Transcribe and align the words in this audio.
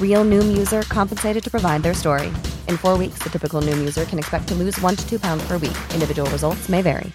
Real 0.00 0.24
Noom 0.24 0.56
user 0.56 0.82
compensated 0.82 1.44
to 1.44 1.50
provide 1.50 1.82
their 1.82 1.92
story. 1.92 2.28
In 2.68 2.78
four 2.78 2.96
weeks, 2.96 3.18
the 3.22 3.28
typical 3.28 3.60
Noom 3.60 3.78
user 3.78 4.06
can 4.06 4.18
expect 4.18 4.48
to 4.48 4.54
lose 4.54 4.80
one 4.80 4.96
to 4.96 5.06
two 5.06 5.18
pounds 5.18 5.46
per 5.46 5.58
week. 5.58 5.76
Individual 5.92 6.30
results 6.30 6.70
may 6.70 6.80
vary. 6.80 7.12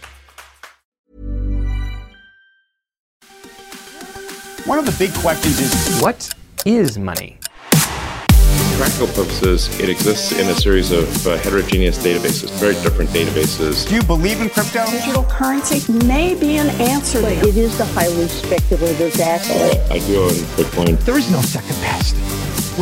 One 4.66 4.78
of 4.78 4.86
the 4.86 4.96
big 5.00 5.12
questions 5.16 5.60
is 5.60 6.02
What 6.02 6.30
is 6.66 6.98
money? 6.98 7.38
For 7.72 8.78
practical 8.78 9.08
purposes, 9.08 9.80
it 9.80 9.90
exists 9.90 10.32
in 10.32 10.48
a 10.50 10.56
series 10.56 10.92
of 10.92 11.28
uh, 11.28 11.38
heterogeneous 11.38 11.98
databases, 12.04 12.50
very 12.60 12.74
different 12.76 13.10
databases. 13.12 13.88
do 13.88 13.96
you 13.96 14.04
believe 14.04 14.40
in 14.42 14.50
crypto? 14.50 14.86
Digital 14.90 15.24
currency 15.26 15.92
may 16.06 16.34
be 16.34 16.58
an 16.58 16.70
answer 16.82 17.22
But 17.22 17.34
it 17.34 17.58
is 17.58 17.78
the 17.78 17.86
highly 17.86 18.28
speculative 18.28 19.20
asset. 19.20 19.92
Uh, 19.92 19.94
I 19.94 20.00
do 20.00 20.24
own 20.24 20.30
Bitcoin. 20.58 21.00
There 21.06 21.18
is 21.18 21.30
no 21.32 21.42
second 21.42 21.76
best. 21.82 22.16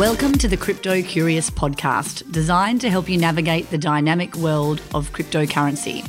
Welcome 0.00 0.32
to 0.38 0.48
the 0.48 0.56
Crypto 0.56 1.02
Curious 1.02 1.50
podcast, 1.50 2.32
designed 2.32 2.80
to 2.80 2.88
help 2.88 3.06
you 3.06 3.18
navigate 3.18 3.68
the 3.68 3.76
dynamic 3.76 4.34
world 4.34 4.80
of 4.94 5.12
cryptocurrency. 5.12 6.08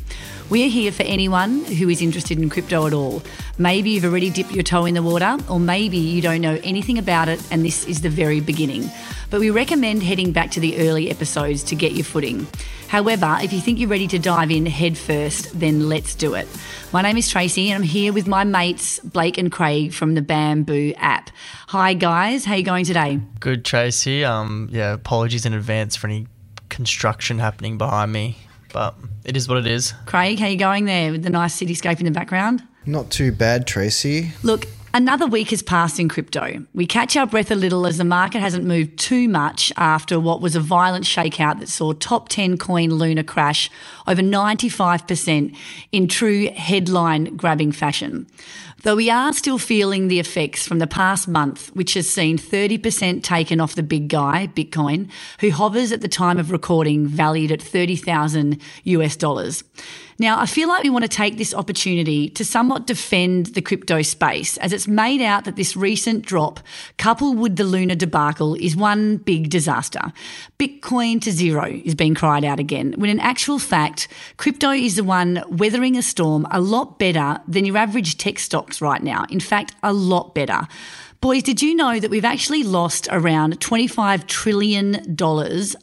We 0.51 0.65
are 0.65 0.69
here 0.69 0.91
for 0.91 1.03
anyone 1.03 1.63
who 1.63 1.87
is 1.87 2.01
interested 2.01 2.37
in 2.37 2.49
crypto 2.49 2.85
at 2.85 2.91
all. 2.91 3.23
Maybe 3.57 3.91
you've 3.91 4.03
already 4.03 4.29
dipped 4.29 4.51
your 4.51 4.63
toe 4.63 4.83
in 4.83 4.95
the 4.95 5.01
water, 5.01 5.37
or 5.49 5.61
maybe 5.61 5.95
you 5.95 6.21
don't 6.21 6.41
know 6.41 6.59
anything 6.61 6.97
about 6.97 7.29
it 7.29 7.41
and 7.53 7.63
this 7.63 7.85
is 7.85 8.01
the 8.01 8.09
very 8.09 8.41
beginning. 8.41 8.91
But 9.29 9.39
we 9.39 9.49
recommend 9.49 10.03
heading 10.03 10.33
back 10.33 10.51
to 10.51 10.59
the 10.59 10.89
early 10.89 11.09
episodes 11.09 11.63
to 11.63 11.75
get 11.75 11.93
your 11.93 12.03
footing. 12.03 12.47
However, 12.89 13.37
if 13.41 13.53
you 13.53 13.61
think 13.61 13.79
you're 13.79 13.87
ready 13.87 14.07
to 14.07 14.19
dive 14.19 14.51
in 14.51 14.65
head 14.65 14.97
first, 14.97 15.57
then 15.57 15.87
let's 15.87 16.15
do 16.15 16.33
it. 16.33 16.49
My 16.91 17.01
name 17.01 17.15
is 17.15 17.29
Tracy 17.29 17.71
and 17.71 17.81
I'm 17.81 17.89
here 17.89 18.11
with 18.11 18.27
my 18.27 18.43
mates 18.43 18.99
Blake 18.99 19.37
and 19.37 19.49
Craig 19.49 19.93
from 19.93 20.15
the 20.15 20.21
Bamboo 20.21 20.91
app. 20.97 21.29
Hi 21.69 21.93
guys, 21.93 22.43
how 22.43 22.55
you 22.55 22.63
going 22.63 22.83
today? 22.83 23.21
Good, 23.39 23.63
Tracy. 23.63 24.25
Um, 24.25 24.67
yeah, 24.69 24.91
apologies 24.91 25.45
in 25.45 25.53
advance 25.53 25.95
for 25.95 26.07
any 26.07 26.27
construction 26.67 27.39
happening 27.39 27.77
behind 27.77 28.11
me, 28.11 28.35
but 28.73 28.95
it 29.25 29.37
is 29.37 29.47
what 29.47 29.57
it 29.57 29.67
is. 29.67 29.93
Craig, 30.05 30.39
how 30.39 30.47
you 30.47 30.57
going 30.57 30.85
there 30.85 31.11
with 31.11 31.23
the 31.23 31.29
nice 31.29 31.59
cityscape 31.59 31.99
in 31.99 32.05
the 32.05 32.11
background? 32.11 32.63
Not 32.85 33.11
too 33.11 33.31
bad, 33.31 33.67
Tracy. 33.67 34.31
Look, 34.43 34.67
another 34.93 35.27
week 35.27 35.49
has 35.49 35.61
passed 35.61 35.99
in 35.99 36.09
crypto. 36.09 36.65
We 36.73 36.85
catch 36.85 37.15
our 37.15 37.25
breath 37.25 37.51
a 37.51 37.55
little 37.55 37.85
as 37.85 37.97
the 37.97 38.03
market 38.03 38.39
hasn't 38.39 38.65
moved 38.65 38.97
too 38.97 39.27
much 39.27 39.71
after 39.77 40.19
what 40.19 40.41
was 40.41 40.55
a 40.55 40.59
violent 40.59 41.05
shakeout 41.05 41.59
that 41.59 41.69
saw 41.69 41.93
top 41.93 42.29
10 42.29 42.57
coin 42.57 42.91
Luna 42.91 43.23
crash 43.23 43.69
over 44.07 44.21
95% 44.21 45.55
in 45.91 46.07
true 46.07 46.49
headline 46.51 47.35
grabbing 47.35 47.71
fashion. 47.71 48.27
Though 48.83 48.95
we 48.95 49.11
are 49.11 49.31
still 49.31 49.59
feeling 49.59 50.07
the 50.07 50.19
effects 50.19 50.67
from 50.67 50.79
the 50.79 50.87
past 50.87 51.27
month, 51.27 51.67
which 51.75 51.93
has 51.93 52.09
seen 52.09 52.39
30% 52.39 53.21
taken 53.21 53.59
off 53.59 53.75
the 53.75 53.83
big 53.83 54.07
guy, 54.07 54.47
Bitcoin, 54.55 55.11
who 55.39 55.51
hovers 55.51 55.91
at 55.91 56.01
the 56.01 56.07
time 56.07 56.39
of 56.39 56.49
recording 56.49 57.05
valued 57.05 57.51
at 57.51 57.61
30,000 57.61 58.59
US 58.85 59.15
dollars. 59.15 59.63
Now, 60.21 60.39
I 60.39 60.45
feel 60.45 60.67
like 60.67 60.83
we 60.83 60.91
want 60.91 61.01
to 61.01 61.09
take 61.09 61.39
this 61.39 61.51
opportunity 61.51 62.29
to 62.29 62.45
somewhat 62.45 62.85
defend 62.85 63.47
the 63.55 63.61
crypto 63.63 64.03
space 64.03 64.55
as 64.57 64.71
it's 64.71 64.87
made 64.87 65.19
out 65.19 65.45
that 65.45 65.55
this 65.55 65.75
recent 65.75 66.23
drop, 66.23 66.59
coupled 66.99 67.39
with 67.39 67.55
the 67.55 67.63
Luna 67.63 67.95
debacle, 67.95 68.53
is 68.53 68.75
one 68.75 69.17
big 69.17 69.49
disaster. 69.49 70.13
Bitcoin 70.59 71.19
to 71.23 71.31
zero 71.31 71.65
is 71.83 71.95
being 71.95 72.13
cried 72.13 72.45
out 72.45 72.59
again, 72.59 72.93
when 72.97 73.09
in 73.09 73.19
actual 73.19 73.57
fact, 73.57 74.07
crypto 74.37 74.69
is 74.69 74.95
the 74.95 75.03
one 75.03 75.43
weathering 75.49 75.97
a 75.97 76.03
storm 76.03 76.45
a 76.51 76.61
lot 76.61 76.99
better 76.99 77.41
than 77.47 77.65
your 77.65 77.77
average 77.77 78.17
tech 78.17 78.37
stocks 78.37 78.79
right 78.79 79.01
now. 79.01 79.25
In 79.31 79.39
fact, 79.39 79.73
a 79.81 79.91
lot 79.91 80.35
better. 80.35 80.67
Boys, 81.21 81.43
did 81.43 81.61
you 81.61 81.75
know 81.75 81.99
that 81.99 82.09
we've 82.09 82.25
actually 82.25 82.63
lost 82.63 83.07
around 83.11 83.59
$25 83.59 84.25
trillion 84.25 85.15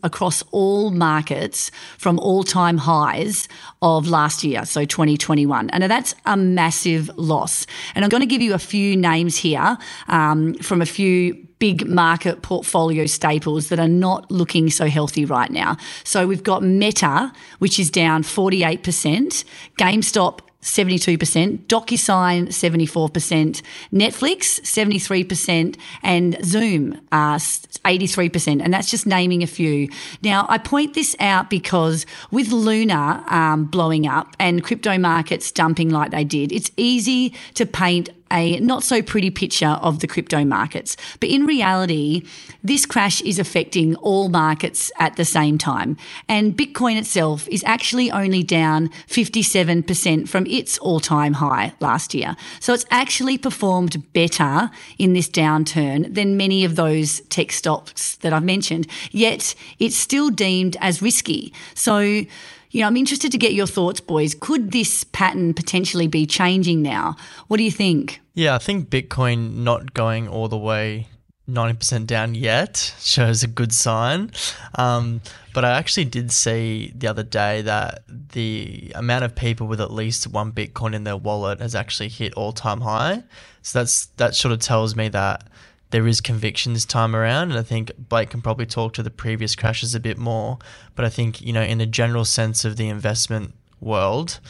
across 0.02 0.42
all 0.50 0.90
markets 0.90 1.70
from 1.96 2.18
all 2.18 2.42
time 2.42 2.76
highs 2.76 3.46
of 3.80 4.08
last 4.08 4.42
year, 4.42 4.64
so 4.64 4.84
2021? 4.84 5.70
And 5.70 5.84
that's 5.84 6.16
a 6.26 6.36
massive 6.36 7.08
loss. 7.16 7.66
And 7.94 8.04
I'm 8.04 8.08
going 8.08 8.20
to 8.20 8.26
give 8.26 8.42
you 8.42 8.52
a 8.52 8.58
few 8.58 8.96
names 8.96 9.36
here 9.36 9.78
um, 10.08 10.54
from 10.54 10.82
a 10.82 10.86
few 10.86 11.34
big 11.60 11.86
market 11.86 12.42
portfolio 12.42 13.06
staples 13.06 13.68
that 13.68 13.78
are 13.78 13.86
not 13.86 14.28
looking 14.32 14.70
so 14.70 14.86
healthy 14.86 15.24
right 15.24 15.52
now. 15.52 15.76
So 16.02 16.26
we've 16.26 16.42
got 16.42 16.64
Meta, 16.64 17.32
which 17.60 17.78
is 17.78 17.90
down 17.90 18.24
48%, 18.24 19.44
GameStop 19.78 20.40
72%, 20.62 21.66
DocuSign 21.66 22.48
74%, 22.48 23.62
Netflix 23.92 24.60
73%, 24.62 25.78
and 26.02 26.36
Zoom 26.44 27.00
uh, 27.12 27.36
83%. 27.36 28.60
And 28.62 28.74
that's 28.74 28.90
just 28.90 29.06
naming 29.06 29.44
a 29.44 29.46
few. 29.46 29.88
Now, 30.22 30.46
I 30.48 30.58
point 30.58 30.94
this 30.94 31.14
out 31.20 31.48
because 31.48 32.06
with 32.32 32.50
Luna 32.50 33.24
um, 33.28 33.66
blowing 33.66 34.06
up 34.08 34.34
and 34.40 34.64
crypto 34.64 34.98
markets 34.98 35.52
dumping 35.52 35.90
like 35.90 36.10
they 36.10 36.24
did, 36.24 36.50
it's 36.50 36.72
easy 36.76 37.34
to 37.54 37.64
paint 37.64 38.10
a 38.32 38.58
not 38.60 38.82
so 38.82 39.02
pretty 39.02 39.30
picture 39.30 39.78
of 39.82 40.00
the 40.00 40.06
crypto 40.06 40.44
markets. 40.44 40.96
But 41.20 41.30
in 41.30 41.46
reality, 41.46 42.22
this 42.62 42.86
crash 42.86 43.20
is 43.22 43.38
affecting 43.38 43.94
all 43.96 44.28
markets 44.28 44.90
at 44.98 45.16
the 45.16 45.24
same 45.24 45.58
time. 45.58 45.96
And 46.28 46.56
Bitcoin 46.56 46.98
itself 46.98 47.48
is 47.48 47.62
actually 47.64 48.10
only 48.10 48.42
down 48.42 48.88
57% 49.06 50.28
from 50.28 50.46
its 50.46 50.78
all 50.78 51.00
time 51.00 51.34
high 51.34 51.72
last 51.80 52.14
year. 52.14 52.36
So 52.60 52.72
it's 52.72 52.86
actually 52.90 53.38
performed 53.38 54.12
better 54.12 54.70
in 54.98 55.12
this 55.12 55.28
downturn 55.28 56.14
than 56.14 56.36
many 56.36 56.64
of 56.64 56.76
those 56.76 57.20
tech 57.28 57.52
stocks 57.52 58.16
that 58.16 58.32
I've 58.32 58.44
mentioned. 58.44 58.86
Yet 59.10 59.54
it's 59.78 59.96
still 59.96 60.30
deemed 60.30 60.76
as 60.80 61.02
risky. 61.02 61.52
So 61.74 62.24
you 62.70 62.80
know, 62.80 62.86
I'm 62.86 62.96
interested 62.96 63.32
to 63.32 63.38
get 63.38 63.54
your 63.54 63.66
thoughts, 63.66 64.00
boys. 64.00 64.34
Could 64.34 64.72
this 64.72 65.04
pattern 65.04 65.54
potentially 65.54 66.06
be 66.06 66.26
changing 66.26 66.82
now? 66.82 67.16
What 67.46 67.56
do 67.56 67.62
you 67.62 67.70
think? 67.70 68.20
Yeah, 68.34 68.54
I 68.54 68.58
think 68.58 68.90
Bitcoin 68.90 69.54
not 69.56 69.94
going 69.94 70.28
all 70.28 70.48
the 70.48 70.58
way 70.58 71.08
90% 71.48 72.06
down 72.06 72.34
yet 72.34 72.94
shows 73.00 73.42
a 73.42 73.46
good 73.46 73.72
sign. 73.72 74.30
Um, 74.74 75.22
but 75.54 75.64
I 75.64 75.70
actually 75.70 76.04
did 76.04 76.30
see 76.30 76.92
the 76.94 77.08
other 77.08 77.22
day 77.22 77.62
that 77.62 78.02
the 78.06 78.92
amount 78.94 79.24
of 79.24 79.34
people 79.34 79.66
with 79.66 79.80
at 79.80 79.90
least 79.90 80.26
one 80.26 80.52
Bitcoin 80.52 80.94
in 80.94 81.04
their 81.04 81.16
wallet 81.16 81.60
has 81.60 81.74
actually 81.74 82.10
hit 82.10 82.34
all 82.34 82.52
time 82.52 82.82
high. 82.82 83.24
So 83.62 83.78
that's 83.80 84.06
that 84.16 84.34
sort 84.34 84.52
of 84.52 84.60
tells 84.60 84.94
me 84.94 85.08
that 85.08 85.48
there 85.90 86.06
is 86.06 86.20
conviction 86.20 86.74
this 86.74 86.84
time 86.84 87.16
around. 87.16 87.50
And 87.50 87.58
I 87.58 87.62
think 87.62 87.92
Blake 87.98 88.30
can 88.30 88.42
probably 88.42 88.66
talk 88.66 88.92
to 88.94 89.02
the 89.02 89.10
previous 89.10 89.56
crashes 89.56 89.94
a 89.94 90.00
bit 90.00 90.18
more. 90.18 90.58
But 90.94 91.04
I 91.04 91.08
think, 91.08 91.40
you 91.40 91.52
know, 91.52 91.62
in 91.62 91.78
the 91.78 91.86
general 91.86 92.24
sense 92.24 92.64
of 92.64 92.76
the 92.76 92.88
investment 92.88 93.54
world, 93.80 94.40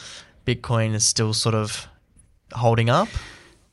Bitcoin 0.45 0.93
is 0.93 1.05
still 1.05 1.33
sort 1.33 1.55
of 1.55 1.87
holding 2.53 2.89
up. 2.89 3.07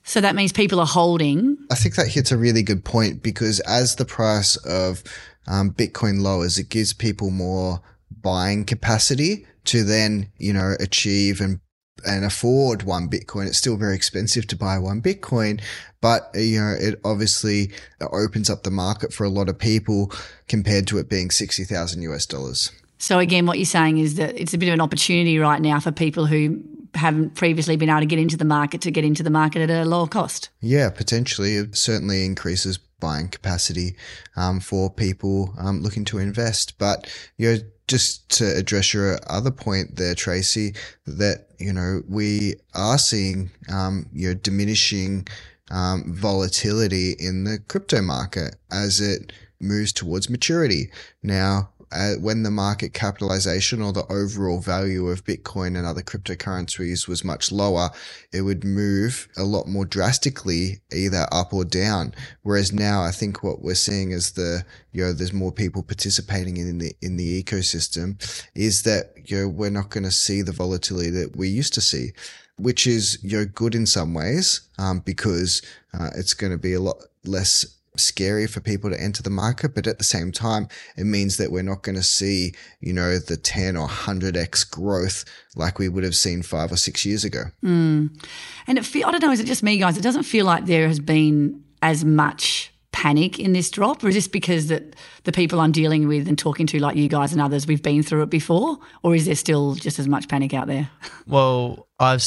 So 0.05 0.21
that 0.21 0.37
means 0.37 0.53
people 0.53 0.79
are 0.79 0.87
holding. 0.87 1.59
I 1.71 1.75
think 1.75 1.97
that 1.97 2.09
hits 2.09 2.31
a 2.31 2.37
really 2.37 2.63
good 2.63 2.85
point 2.85 3.23
because 3.23 3.59
as 3.61 3.97
the 3.97 4.05
price 4.05 4.57
of 4.59 5.03
um, 5.49 5.73
Bitcoin 5.73 6.21
lowers, 6.21 6.59
it 6.59 6.69
gives 6.69 6.93
people 6.93 7.31
more 7.31 7.81
buying 8.23 8.65
capacity 8.65 9.47
to 9.65 9.83
then, 9.83 10.31
you 10.39 10.53
know, 10.53 10.75
achieve 10.79 11.41
and 11.41 11.59
and 12.05 12.25
afford 12.25 12.83
one 12.83 13.09
Bitcoin. 13.09 13.47
It's 13.47 13.59
still 13.59 13.77
very 13.77 13.95
expensive 13.95 14.47
to 14.49 14.57
buy 14.57 14.79
one 14.79 15.01
Bitcoin, 15.01 15.61
but 16.01 16.31
you 16.35 16.61
know, 16.61 16.75
it 16.79 17.01
obviously 17.05 17.71
opens 18.01 18.51
up 18.51 18.63
the 18.63 18.71
market 18.71 19.13
for 19.13 19.25
a 19.25 19.31
lot 19.31 19.49
of 19.49 19.59
people 19.59 20.13
compared 20.49 20.87
to 20.89 20.99
it 20.99 21.09
being 21.09 21.31
60,000 21.31 22.03
US 22.03 22.27
dollars. 22.27 22.71
So 22.99 23.19
again, 23.19 23.47
what 23.47 23.59
you're 23.59 23.67
saying 23.67 23.99
is 23.99 24.17
that 24.17 24.41
it's 24.41 24.55
a 24.55 24.59
bit 24.59 24.69
of 24.69 24.75
an 24.75 24.81
opportunity 24.81 25.39
right 25.39 25.61
now 25.61 25.81
for 25.81 25.93
people 25.93 26.27
who 26.27 26.63
haven't 26.95 27.35
previously 27.35 27.77
been 27.77 27.91
able 27.91 28.01
to 28.01 28.07
get 28.07 28.19
into 28.19 28.39
the 28.39 28.45
market 28.45 28.81
to 28.81 28.91
get 28.91 29.05
into 29.05 29.23
the 29.23 29.29
market 29.29 29.69
at 29.69 29.71
a 29.71 29.85
lower 29.85 30.07
cost. 30.07 30.49
Yeah, 30.61 30.89
potentially. 30.89 31.57
It 31.57 31.77
certainly 31.77 32.25
increases 32.25 32.79
buying 33.01 33.29
capacity 33.29 33.97
um, 34.37 34.61
for 34.61 34.91
people 34.91 35.55
um, 35.59 35.83
looking 35.83 36.05
to 36.07 36.19
invest. 36.19 36.79
But, 36.79 37.13
you 37.37 37.53
know, 37.53 37.59
just 37.89 38.29
to 38.39 38.57
address 38.57 38.93
your 38.93 39.19
other 39.29 39.51
point 39.51 39.97
there, 39.97 40.15
Tracy, 40.15 40.75
that, 41.07 41.47
you 41.59 41.73
know, 41.73 42.03
we 42.09 42.55
are 42.75 42.99
seeing, 42.99 43.51
um, 43.73 44.07
you 44.13 44.29
know, 44.29 44.35
diminishing 44.35 45.27
um, 45.71 46.05
volatility 46.15 47.13
in 47.19 47.45
the 47.45 47.59
crypto 47.69 48.03
market 48.03 48.57
as 48.71 49.01
it 49.01 49.33
moves 49.61 49.93
towards 49.93 50.29
maturity. 50.29 50.91
Now, 51.23 51.71
uh, 51.93 52.15
when 52.15 52.43
the 52.43 52.51
market 52.51 52.93
capitalization 52.93 53.81
or 53.81 53.93
the 53.93 54.07
overall 54.11 54.61
value 54.61 55.09
of 55.09 55.25
Bitcoin 55.25 55.77
and 55.77 55.87
other 55.87 56.03
cryptocurrencies 56.03 57.07
was 57.07 57.25
much 57.25 57.53
lower, 57.53 57.91
it 58.33 58.43
would 58.43 58.65
move 58.65 59.29
a 59.37 59.45
lot 59.45 59.67
more 59.67 59.85
drastically, 59.85 60.81
either 60.93 61.27
up 61.33 61.53
or 61.53 61.65
down. 61.65 62.15
Whereas 62.43 62.73
now, 62.73 63.03
I 63.03 63.11
think 63.11 63.43
what 63.43 63.63
we're 63.63 63.75
seeing 63.75 64.11
is 64.11 64.33
the 64.33 64.65
you 64.93 65.05
know 65.05 65.13
there's 65.13 65.33
more 65.33 65.53
people 65.53 65.83
participating 65.83 66.57
in 66.57 66.79
the 66.79 66.95
in 67.03 67.17
the 67.17 67.43
ecosystem, 67.43 68.21
is 68.55 68.83
that 68.83 69.13
you 69.25 69.43
know 69.43 69.49
we're 69.49 69.71
not 69.71 69.91
going 69.91 70.05
to 70.05 70.11
see 70.11 70.43
the 70.43 70.53
volatility 70.53 71.11
that 71.11 71.37
we 71.37 71.49
used 71.49 71.75
to 71.75 71.81
see 71.81 72.13
which 72.59 72.87
is 72.87 73.19
you 73.23 73.37
know 73.37 73.45
good 73.45 73.75
in 73.75 73.85
some 73.85 74.15
ways 74.15 74.63
um, 74.79 75.01
because 75.01 75.63
uh, 75.93 76.09
it's 76.17 76.33
going 76.35 76.53
to 76.53 76.59
be 76.59 76.73
a 76.73 76.81
lot 76.81 76.97
less 77.25 77.76
scary 77.99 78.47
for 78.47 78.61
people 78.61 78.91
to 78.91 79.01
enter 79.01 79.23
the 79.23 79.31
market, 79.31 79.75
but 79.75 79.87
at 79.87 79.99
the 79.99 80.05
same 80.05 80.33
time, 80.33 80.69
it 80.97 81.05
means 81.05 81.37
that 81.37 81.51
we're 81.51 81.63
not 81.63 81.83
going 81.83 81.97
to 81.97 82.03
see, 82.03 82.55
you 82.81 82.93
know, 82.93 83.19
the 83.19 83.37
10 83.37 83.77
or 83.77 83.89
100x 83.89 84.71
growth 84.71 85.25
like 85.55 85.79
we 85.79 85.89
would 85.89 86.05
have 86.05 86.17
seen 86.17 86.43
five 86.43 86.73
or 86.73 86.77
six 86.77 87.05
years 87.05 87.25
ago. 87.25 87.45
Mm. 87.65 88.25
And 88.67 88.79
it 88.79 88.85
feel, 88.85 89.07
I 89.07 89.11
don't 89.11 89.23
know, 89.23 89.31
is 89.31 89.41
it 89.41 89.47
just 89.47 89.63
me, 89.63 89.79
guys? 89.79 89.97
It 89.97 90.03
doesn't 90.03 90.25
feel 90.25 90.47
like 90.47 90.67
there 90.67 90.89
has 90.89 91.01
been 91.01 91.63
as 91.83 92.05
much 92.05 92.73
panic 92.93 93.39
in 93.39 93.53
this 93.53 93.71
drop, 93.71 94.03
or 94.03 94.09
is 94.09 94.15
this 94.15 94.27
because 94.27 94.69
that 94.69 94.97
the 95.25 95.33
people 95.33 95.61
I'm 95.61 95.71
dealing 95.71 96.09
with 96.09 96.27
and 96.29 96.39
talking 96.39 96.67
to, 96.69 96.79
like 96.81 96.97
you 96.97 97.09
guys 97.09 97.33
and 97.33 97.43
others, 97.43 97.67
we've 97.67 97.83
been 97.83 98.03
through 98.03 98.23
it 98.23 98.31
before, 98.31 98.79
or 99.03 99.15
is 99.15 99.27
there 99.27 99.35
still 99.35 99.75
just 99.75 99.99
as 99.99 100.09
much 100.09 100.29
panic 100.29 100.55
out 100.55 100.67
there? 100.67 100.89
Well, 101.27 101.89
I've 101.99 102.23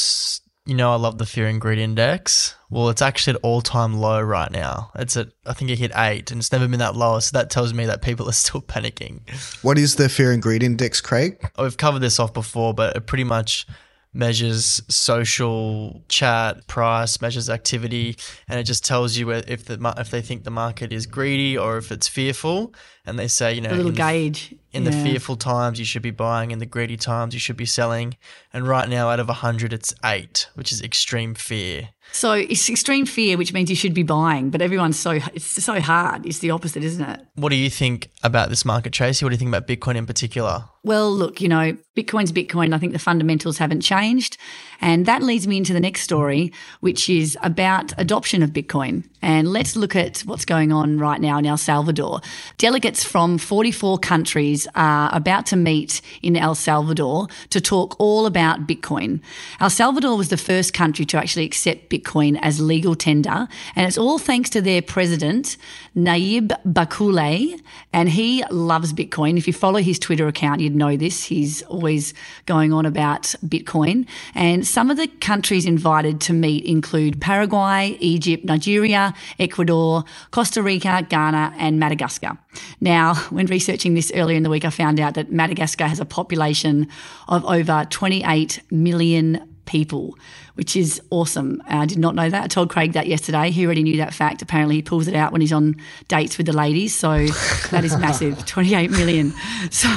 you 0.70 0.76
know, 0.76 0.92
I 0.92 0.98
love 0.98 1.18
the 1.18 1.26
fear 1.26 1.48
and 1.48 1.60
greed 1.60 1.80
index. 1.80 2.56
Well, 2.70 2.90
it's 2.90 3.02
actually 3.02 3.38
at 3.38 3.42
all 3.42 3.62
time 3.62 3.96
low 3.96 4.22
right 4.22 4.52
now. 4.52 4.92
It's 4.94 5.18
at, 5.18 5.30
I 5.48 5.54
think 5.54 5.72
it 5.72 5.80
hit 5.80 5.92
eight 5.96 6.30
and 6.30 6.40
it's 6.40 6.52
never 6.52 6.68
been 6.68 6.78
that 6.78 6.96
low. 6.96 7.20
So 7.20 7.32
that 7.34 7.50
tells 7.50 7.74
me 7.74 7.88
that 7.88 8.04
people 8.04 8.30
are 8.30 8.34
still 8.34 8.62
panicking. 8.68 9.28
What 9.64 9.80
is 9.80 9.96
the 9.96 10.08
fear 10.08 10.32
and 10.32 10.44
greed 10.44 10.62
index, 10.62 11.02
Craig? 11.02 11.44
We've 11.58 11.76
covered 11.76 12.00
this 12.00 12.20
off 12.20 12.36
before, 12.36 12.76
but 12.76 12.96
it 12.96 13.08
pretty 13.08 13.24
much 13.24 13.66
measures 14.14 14.82
social 14.88 16.04
chat 16.08 16.68
price, 16.68 17.20
measures 17.20 17.50
activity, 17.50 18.16
and 18.48 18.60
it 18.60 18.64
just 18.64 18.86
tells 18.86 19.18
you 19.18 19.32
if 19.32 19.66
the 19.66 19.94
if 19.98 20.12
they 20.12 20.22
think 20.22 20.44
the 20.44 20.52
market 20.52 20.94
is 20.94 21.08
greedy 21.08 21.58
or 21.58 21.78
if 21.78 21.92
it's 21.92 22.08
fearful. 22.08 22.76
And 23.08 23.18
they 23.18 23.28
say, 23.28 23.54
you 23.54 23.62
know, 23.62 23.72
a 23.72 23.74
little 23.74 23.92
gauge. 23.92 24.54
In 24.72 24.84
yeah. 24.84 24.92
the 24.92 25.04
fearful 25.04 25.36
times, 25.36 25.80
you 25.80 25.86
should 25.86 26.02
be 26.02 26.12
buying. 26.12 26.52
In 26.52 26.60
the 26.60 26.66
greedy 26.66 26.98
times, 26.98 27.34
you 27.34 27.40
should 27.40 27.58
be 27.58 27.66
selling. 27.66 28.16
And 28.54 28.68
right 28.68 28.88
now, 28.88 29.10
out 29.10 29.20
of 29.20 29.28
hundred, 29.28 29.74
it's 29.74 29.94
eight, 30.04 30.50
which 30.56 30.72
is 30.72 30.82
extreme 30.82 31.34
fear. 31.34 31.90
So 32.12 32.34
it's 32.34 32.70
extreme 32.70 33.06
fear, 33.06 33.38
which 33.38 33.54
means 33.54 33.70
you 33.70 33.76
should 33.76 33.94
be 33.94 34.04
buying, 34.04 34.50
but 34.50 34.62
everyone's 34.62 35.00
so 35.00 35.12
it's 35.34 35.46
so 35.46 35.80
hard. 35.80 36.26
It's 36.26 36.40
the 36.40 36.52
opposite, 36.52 36.84
isn't 36.84 37.04
it? 37.08 37.22
What 37.36 37.50
do 37.50 37.56
you 37.56 37.70
think 37.70 38.10
about 38.24 38.50
this 38.50 38.66
market, 38.66 38.94
Tracy? 38.94 39.24
What 39.24 39.30
do 39.30 39.36
you 39.36 39.38
think 39.38 39.50
about 39.50 39.68
Bitcoin 39.68 39.96
in 39.96 40.06
particular? 40.06 40.66
Well, 40.84 41.12
look, 41.12 41.42
you 41.42 41.50
know, 41.50 41.78
Bitcoin's 41.96 42.32
Bitcoin. 42.32 42.74
I 42.74 42.78
think 42.78 42.94
the 42.94 43.00
fundamentals 43.00 43.58
haven't 43.58 43.82
changed. 43.82 44.38
And 44.80 45.06
that 45.06 45.22
leads 45.22 45.46
me 45.46 45.58
into 45.58 45.74
the 45.74 45.80
next 45.82 46.02
story, 46.02 46.54
which 46.80 47.10
is 47.10 47.38
about 47.44 47.92
adoption 47.98 48.42
of 48.42 48.52
Bitcoin. 48.52 49.04
And 49.22 49.50
let's 49.50 49.76
look 49.76 49.94
at 49.98 50.20
what's 50.20 50.46
going 50.46 50.72
on 50.72 50.98
right 50.98 51.20
now 51.20 51.38
in 51.38 51.46
El 51.46 51.58
Salvador. 51.58 52.22
Delegates 52.58 53.04
from 53.04 53.38
44 53.38 53.98
countries 53.98 54.70
are 54.76 55.10
about 55.14 55.46
to 55.48 55.58
meet 55.58 56.02
in 56.22 56.38
El 56.38 56.56
Salvador 56.56 57.28
to 57.50 57.60
talk 57.60 57.98
all 58.00 58.26
about 58.26 58.66
Bitcoin. 58.66 59.20
El 59.60 59.70
Salvador 59.70 60.16
was 60.16 60.30
the 60.30 60.38
first 60.38 60.74
country 60.74 61.04
to 61.06 61.18
actually 61.18 61.44
accept 61.44 61.90
Bitcoin 61.90 61.99
as 62.42 62.60
legal 62.60 62.96
tender. 62.96 63.48
And 63.76 63.88
it's 63.88 63.98
all 63.98 64.20
thanks 64.20 64.50
to 64.52 64.62
their 64.62 64.82
president, 64.82 65.58
Nayib 65.96 66.52
Bukele. 66.66 67.60
And 67.94 68.10
he 68.10 68.44
loves 68.52 68.94
Bitcoin. 68.94 69.38
If 69.38 69.48
you 69.48 69.54
follow 69.54 69.80
his 69.80 70.00
Twitter 70.00 70.28
account, 70.28 70.62
you'd 70.62 70.76
know 70.76 70.96
this. 70.96 71.24
He's 71.24 71.62
always 71.64 72.14
going 72.46 72.74
on 72.74 72.86
about 72.86 73.24
Bitcoin. 73.46 74.08
And 74.36 74.66
some 74.66 74.90
of 74.90 74.98
the 74.98 75.08
countries 75.08 75.66
invited 75.66 76.22
to 76.22 76.34
meet 76.34 76.66
include 76.66 77.22
Paraguay, 77.22 77.98
Egypt, 78.00 78.46
Nigeria, 78.46 79.14
Ecuador, 79.40 80.04
Costa 80.32 80.62
Rica, 80.62 81.06
Ghana, 81.10 81.54
and 81.58 81.80
Madagascar. 81.80 82.38
Now, 82.82 83.16
when 83.30 83.46
researching 83.48 83.94
this 83.94 84.12
earlier 84.16 84.38
in 84.38 84.44
the 84.44 84.50
week, 84.50 84.66
I 84.66 84.70
found 84.70 85.00
out 85.00 85.14
that 85.16 85.32
Madagascar 85.32 85.88
has 85.88 86.00
a 86.00 86.06
population 86.06 86.88
of 87.28 87.46
over 87.46 87.86
28 87.90 88.62
million 88.72 89.49
people, 89.70 90.18
which 90.56 90.76
is 90.76 91.02
awesome. 91.12 91.62
Uh, 91.72 91.78
I 91.78 91.86
did 91.86 92.00
not 92.00 92.16
know 92.16 92.30
that. 92.30 92.44
I 92.44 92.48
told 92.48 92.70
Craig 92.70 92.94
that 92.94 93.08
yesterday. 93.08 93.52
He 93.52 93.66
already 93.66 93.84
knew 93.84 93.98
that 93.98 94.14
fact. 94.14 94.42
Apparently, 94.42 94.76
he 94.76 94.82
pulls 94.82 95.08
it 95.08 95.16
out 95.16 95.32
when 95.32 95.42
he's 95.42 95.54
on 95.54 95.78
dates 96.08 96.38
with 96.38 96.48
the 96.48 96.54
ladies. 96.54 96.96
So 96.96 97.28
that 97.72 97.84
is 97.86 97.96
massive 97.98 98.46
28 98.46 98.92
million. 98.92 99.34
So. 99.72 99.96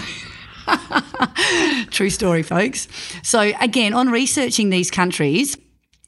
True 1.91 2.11
story, 2.11 2.45
folks. 2.45 2.87
So, 3.23 3.53
again, 3.61 3.95
on 3.95 4.11
researching 4.11 4.71
these 4.71 4.91
countries, 4.93 5.57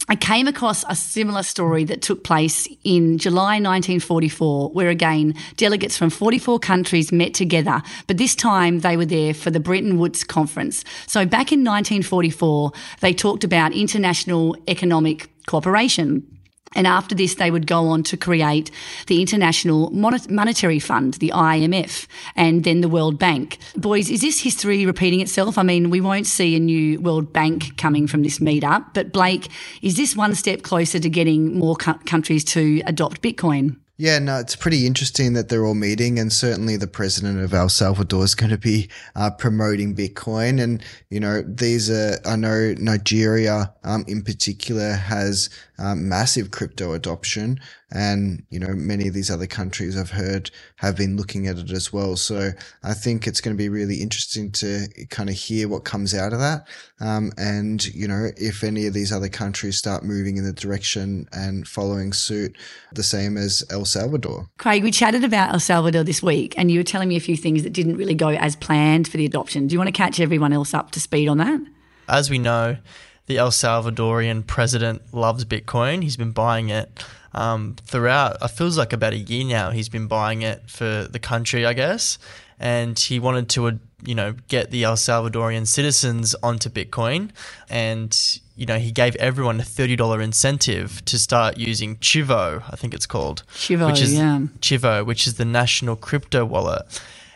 I 0.06 0.16
came 0.16 0.46
across 0.46 0.84
a 0.86 0.94
similar 0.94 1.42
story 1.42 1.84
that 1.84 2.02
took 2.02 2.24
place 2.24 2.68
in 2.84 3.16
July 3.16 3.54
1944, 3.54 4.70
where 4.70 4.90
again, 4.90 5.34
delegates 5.56 5.96
from 5.96 6.10
44 6.10 6.58
countries 6.58 7.10
met 7.10 7.32
together, 7.32 7.82
but 8.06 8.18
this 8.18 8.34
time 8.34 8.80
they 8.80 8.98
were 8.98 9.06
there 9.06 9.32
for 9.32 9.50
the 9.50 9.60
Bretton 9.60 9.98
Woods 9.98 10.22
Conference. 10.22 10.84
So 11.06 11.24
back 11.24 11.52
in 11.52 11.60
1944, 11.60 12.72
they 13.00 13.14
talked 13.14 13.44
about 13.44 13.72
international 13.72 14.56
economic 14.68 15.30
cooperation. 15.46 16.33
And 16.74 16.86
after 16.86 17.14
this, 17.14 17.36
they 17.36 17.50
would 17.50 17.66
go 17.66 17.86
on 17.88 18.02
to 18.04 18.16
create 18.16 18.70
the 19.06 19.20
International 19.20 19.90
Monetary 19.90 20.78
Fund, 20.78 21.14
the 21.14 21.32
IMF, 21.34 22.06
and 22.36 22.64
then 22.64 22.80
the 22.80 22.88
World 22.88 23.18
Bank. 23.18 23.58
Boys, 23.76 24.10
is 24.10 24.20
this 24.20 24.40
history 24.40 24.86
repeating 24.86 25.20
itself? 25.20 25.58
I 25.58 25.62
mean, 25.62 25.90
we 25.90 26.00
won't 26.00 26.26
see 26.26 26.56
a 26.56 26.60
new 26.60 27.00
World 27.00 27.32
Bank 27.32 27.76
coming 27.76 28.06
from 28.06 28.22
this 28.22 28.38
meetup, 28.38 28.94
but 28.94 29.12
Blake, 29.12 29.48
is 29.82 29.96
this 29.96 30.16
one 30.16 30.34
step 30.34 30.62
closer 30.62 30.98
to 30.98 31.08
getting 31.08 31.58
more 31.58 31.76
countries 31.76 32.44
to 32.44 32.82
adopt 32.86 33.22
Bitcoin? 33.22 33.76
Yeah, 33.96 34.18
no, 34.18 34.40
it's 34.40 34.56
pretty 34.56 34.88
interesting 34.88 35.34
that 35.34 35.48
they're 35.48 35.64
all 35.64 35.74
meeting, 35.74 36.18
and 36.18 36.32
certainly 36.32 36.76
the 36.76 36.88
president 36.88 37.40
of 37.40 37.54
El 37.54 37.68
Salvador 37.68 38.24
is 38.24 38.34
going 38.34 38.50
to 38.50 38.58
be 38.58 38.90
uh, 39.14 39.30
promoting 39.30 39.94
Bitcoin. 39.94 40.60
And 40.60 40.82
you 41.10 41.20
know, 41.20 41.42
these 41.42 41.90
are 41.90 42.18
I 42.26 42.34
know 42.34 42.74
Nigeria, 42.78 43.72
um, 43.84 44.04
in 44.08 44.22
particular, 44.22 44.94
has 44.94 45.48
um, 45.78 46.08
massive 46.08 46.50
crypto 46.50 46.92
adoption, 46.92 47.60
and 47.94 48.44
you 48.50 48.58
know, 48.58 48.74
many 48.74 49.06
of 49.06 49.14
these 49.14 49.30
other 49.30 49.46
countries 49.46 49.96
I've 49.96 50.10
heard 50.10 50.50
have 50.76 50.96
been 50.96 51.16
looking 51.16 51.46
at 51.46 51.58
it 51.58 51.70
as 51.70 51.92
well. 51.92 52.16
So 52.16 52.50
I 52.82 52.94
think 52.94 53.26
it's 53.26 53.40
going 53.40 53.56
to 53.56 53.62
be 53.62 53.68
really 53.68 54.02
interesting 54.02 54.50
to 54.52 54.88
kind 55.10 55.30
of 55.30 55.36
hear 55.36 55.68
what 55.68 55.84
comes 55.84 56.14
out 56.14 56.32
of 56.32 56.40
that, 56.40 56.66
um, 57.00 57.30
and 57.38 57.84
you 57.94 58.08
know, 58.08 58.30
if 58.36 58.64
any 58.64 58.86
of 58.86 58.94
these 58.94 59.12
other 59.12 59.28
countries 59.28 59.78
start 59.78 60.02
moving 60.02 60.36
in 60.36 60.44
the 60.44 60.52
direction 60.52 61.28
and 61.32 61.68
following 61.68 62.12
suit, 62.12 62.56
the 62.92 63.04
same 63.04 63.36
as 63.36 63.62
El 63.70 63.84
El 63.84 63.86
Salvador. 63.86 64.48
Craig, 64.56 64.82
we 64.82 64.90
chatted 64.90 65.24
about 65.24 65.52
El 65.52 65.60
Salvador 65.60 66.02
this 66.02 66.22
week, 66.22 66.54
and 66.56 66.70
you 66.70 66.80
were 66.80 66.84
telling 66.84 67.06
me 67.06 67.16
a 67.16 67.20
few 67.20 67.36
things 67.36 67.62
that 67.62 67.74
didn't 67.74 67.98
really 67.98 68.14
go 68.14 68.28
as 68.30 68.56
planned 68.56 69.06
for 69.06 69.18
the 69.18 69.26
adoption. 69.26 69.66
Do 69.66 69.74
you 69.74 69.78
want 69.78 69.88
to 69.88 69.92
catch 69.92 70.20
everyone 70.20 70.54
else 70.54 70.72
up 70.72 70.90
to 70.92 71.00
speed 71.00 71.28
on 71.28 71.36
that? 71.36 71.60
As 72.08 72.30
we 72.30 72.38
know, 72.38 72.78
the 73.26 73.38
El 73.38 73.50
Salvadorian 73.50 74.46
president 74.46 75.02
loves 75.12 75.44
Bitcoin. 75.44 76.02
He's 76.02 76.16
been 76.16 76.32
buying 76.32 76.68
it 76.68 77.04
um, 77.32 77.76
throughout. 77.84 78.36
It 78.42 78.48
feels 78.48 78.78
like 78.78 78.92
about 78.92 79.12
a 79.12 79.18
year 79.18 79.44
now. 79.44 79.70
He's 79.70 79.88
been 79.88 80.06
buying 80.06 80.42
it 80.42 80.62
for 80.68 81.08
the 81.10 81.18
country, 81.18 81.64
I 81.66 81.72
guess, 81.72 82.18
and 82.58 82.98
he 82.98 83.18
wanted 83.18 83.48
to, 83.50 83.78
you 84.04 84.14
know, 84.14 84.34
get 84.48 84.70
the 84.70 84.84
El 84.84 84.96
Salvadorian 84.96 85.66
citizens 85.66 86.34
onto 86.42 86.68
Bitcoin, 86.68 87.30
and 87.68 88.40
you 88.56 88.66
know, 88.66 88.78
he 88.78 88.92
gave 88.92 89.16
everyone 89.16 89.58
a 89.58 89.64
$30 89.64 90.22
incentive 90.22 91.04
to 91.06 91.18
start 91.18 91.58
using 91.58 91.96
Chivo, 91.96 92.62
I 92.70 92.76
think 92.76 92.94
it's 92.94 93.06
called. 93.06 93.42
Chivo, 93.54 93.88
which 93.88 94.00
is, 94.00 94.14
yeah. 94.14 94.42
Chivo, 94.60 95.04
which 95.04 95.26
is 95.26 95.34
the 95.34 95.44
national 95.44 95.96
crypto 95.96 96.44
wallet. 96.44 96.82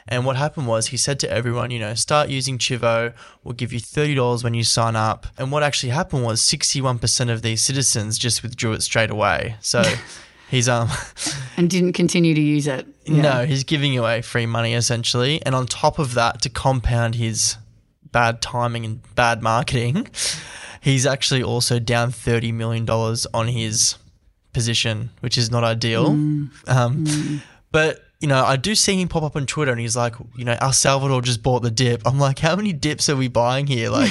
And 0.09 0.25
what 0.25 0.37
happened 0.37 0.67
was 0.67 0.89
he 0.89 0.97
said 0.97 1.21
to 1.21 1.31
everyone, 1.31 1.71
you 1.71 1.79
know, 1.79 1.95
start 1.95 2.29
using 2.29 2.59
Chivo. 2.59 3.13
We'll 3.45 3.55
give 3.55 3.73
you 3.73 3.81
$30 3.81 4.43
when 4.43 4.55
you 4.55 4.65
sign 4.65 4.97
up. 4.97 5.27
And 5.37 5.53
what 5.53 5.63
actually 5.63 5.91
happened 5.91 6.25
was 6.25 6.41
61% 6.41 7.31
of 7.31 7.43
these 7.43 7.63
citizens 7.63 8.19
just 8.19 8.43
withdrew 8.43 8.73
it 8.73 8.83
straight 8.83 9.11
away. 9.11 9.57
So 9.61 9.83
he's 10.51 10.69
um 10.69 10.89
and 11.57 11.69
didn't 11.69 11.93
continue 11.93 12.35
to 12.35 12.41
use 12.41 12.67
it. 12.67 12.87
Yeah. 13.05 13.23
No, 13.23 13.47
he's 13.47 13.65
giving 13.65 13.97
away 13.97 14.23
free 14.23 14.47
money 14.47 14.75
essentially. 14.75 15.41
And 15.45 15.55
on 15.55 15.67
top 15.67 15.99
of 15.99 16.15
that, 16.15 16.43
to 16.43 16.49
compound 16.49 17.15
his 17.15 17.57
bad 18.11 18.41
timing 18.41 18.85
and 18.85 19.15
bad 19.15 19.43
marketing, 19.43 20.09
He's 20.81 21.07
actually 21.07 21.43
also 21.43 21.79
down 21.79 22.13
$30 22.13 22.55
million 22.55 22.89
on 22.89 23.49
his 23.49 23.97
position, 24.53 25.11
which 25.21 25.37
is 25.37 25.51
not 25.51 25.65
ideal. 25.65 26.11
Mm. 26.11 26.51
Um, 26.69 27.05
mm. 27.05 27.43
But, 27.73 28.05
you 28.21 28.27
know, 28.27 28.45
I 28.45 28.57
do 28.57 28.75
see 28.75 29.01
him 29.01 29.07
pop 29.09 29.23
up 29.23 29.37
on 29.37 29.47
Twitter 29.47 29.71
and 29.71 29.81
he's 29.81 29.97
like, 29.97 30.15
you 30.37 30.45
know, 30.45 30.57
El 30.61 30.73
Salvador 30.73 31.23
just 31.23 31.43
bought 31.43 31.63
the 31.63 31.71
dip. 31.71 32.03
I'm 32.05 32.19
like, 32.19 32.41
how 32.41 32.57
many 32.57 32.73
dips 32.73 33.09
are 33.09 33.17
we 33.17 33.29
buying 33.29 33.67
here? 33.67 33.91
Like, 33.99 34.11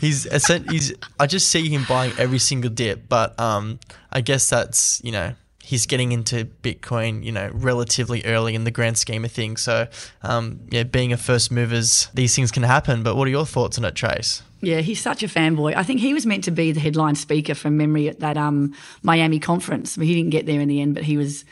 he's, 0.00 0.24
he's, 0.70 0.94
I 1.18 1.26
just 1.26 1.50
see 1.50 1.68
him 1.68 1.84
buying 1.88 2.12
every 2.18 2.38
single 2.38 2.70
dip. 2.70 3.08
But 3.08 3.38
um, 3.38 3.80
I 4.10 4.20
guess 4.20 4.48
that's, 4.48 5.00
you 5.04 5.12
know, 5.12 5.34
he's 5.62 5.84
getting 5.86 6.12
into 6.12 6.46
Bitcoin, 6.62 7.22
you 7.22 7.32
know, 7.32 7.50
relatively 7.52 8.24
early 8.24 8.54
in 8.54 8.64
the 8.64 8.70
grand 8.70 8.96
scheme 8.96 9.24
of 9.24 9.32
things. 9.32 9.60
So, 9.60 9.88
um, 10.22 10.60
yeah, 10.70 10.84
being 10.84 11.12
a 11.12 11.16
first 11.16 11.50
movers, 11.52 12.08
these 12.14 12.34
things 12.34 12.50
can 12.50 12.62
happen. 12.62 13.02
But 13.02 13.16
what 13.16 13.28
are 13.28 13.30
your 13.30 13.46
thoughts 13.46 13.78
on 13.78 13.84
it, 13.84 13.94
Trace? 13.94 14.42
Yeah, 14.60 14.80
he's 14.80 15.00
such 15.00 15.22
a 15.22 15.28
fanboy. 15.28 15.74
I 15.76 15.82
think 15.82 16.00
he 16.00 16.14
was 16.14 16.24
meant 16.24 16.44
to 16.44 16.50
be 16.50 16.72
the 16.72 16.80
headline 16.80 17.14
speaker 17.14 17.54
from 17.54 17.76
memory 17.76 18.08
at 18.08 18.20
that 18.20 18.36
um, 18.36 18.74
Miami 19.02 19.38
conference. 19.38 19.96
But 19.96 20.06
he 20.06 20.14
didn't 20.14 20.30
get 20.30 20.46
there 20.46 20.60
in 20.60 20.68
the 20.68 20.80
end, 20.80 20.94
but 20.94 21.04
he 21.04 21.16
was 21.16 21.44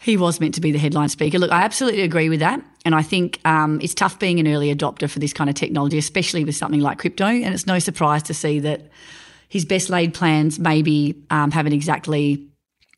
he 0.00 0.16
was 0.16 0.40
meant 0.40 0.54
to 0.54 0.60
be 0.60 0.72
the 0.72 0.78
headline 0.78 1.10
speaker. 1.10 1.38
Look, 1.38 1.52
I 1.52 1.62
absolutely 1.62 2.02
agree 2.02 2.30
with 2.30 2.40
that. 2.40 2.60
And 2.86 2.94
I 2.94 3.02
think 3.02 3.38
um, 3.44 3.80
it's 3.82 3.94
tough 3.94 4.18
being 4.18 4.40
an 4.40 4.48
early 4.48 4.74
adopter 4.74 5.08
for 5.08 5.18
this 5.18 5.34
kind 5.34 5.50
of 5.50 5.56
technology, 5.56 5.98
especially 5.98 6.42
with 6.42 6.56
something 6.56 6.80
like 6.80 6.98
crypto. 6.98 7.26
And 7.26 7.52
it's 7.52 7.66
no 7.66 7.78
surprise 7.78 8.22
to 8.24 8.34
see 8.34 8.60
that 8.60 8.88
his 9.48 9.66
best 9.66 9.90
laid 9.90 10.14
plans 10.14 10.58
maybe 10.58 11.22
um, 11.28 11.50
haven't 11.50 11.74
exactly 11.74 12.46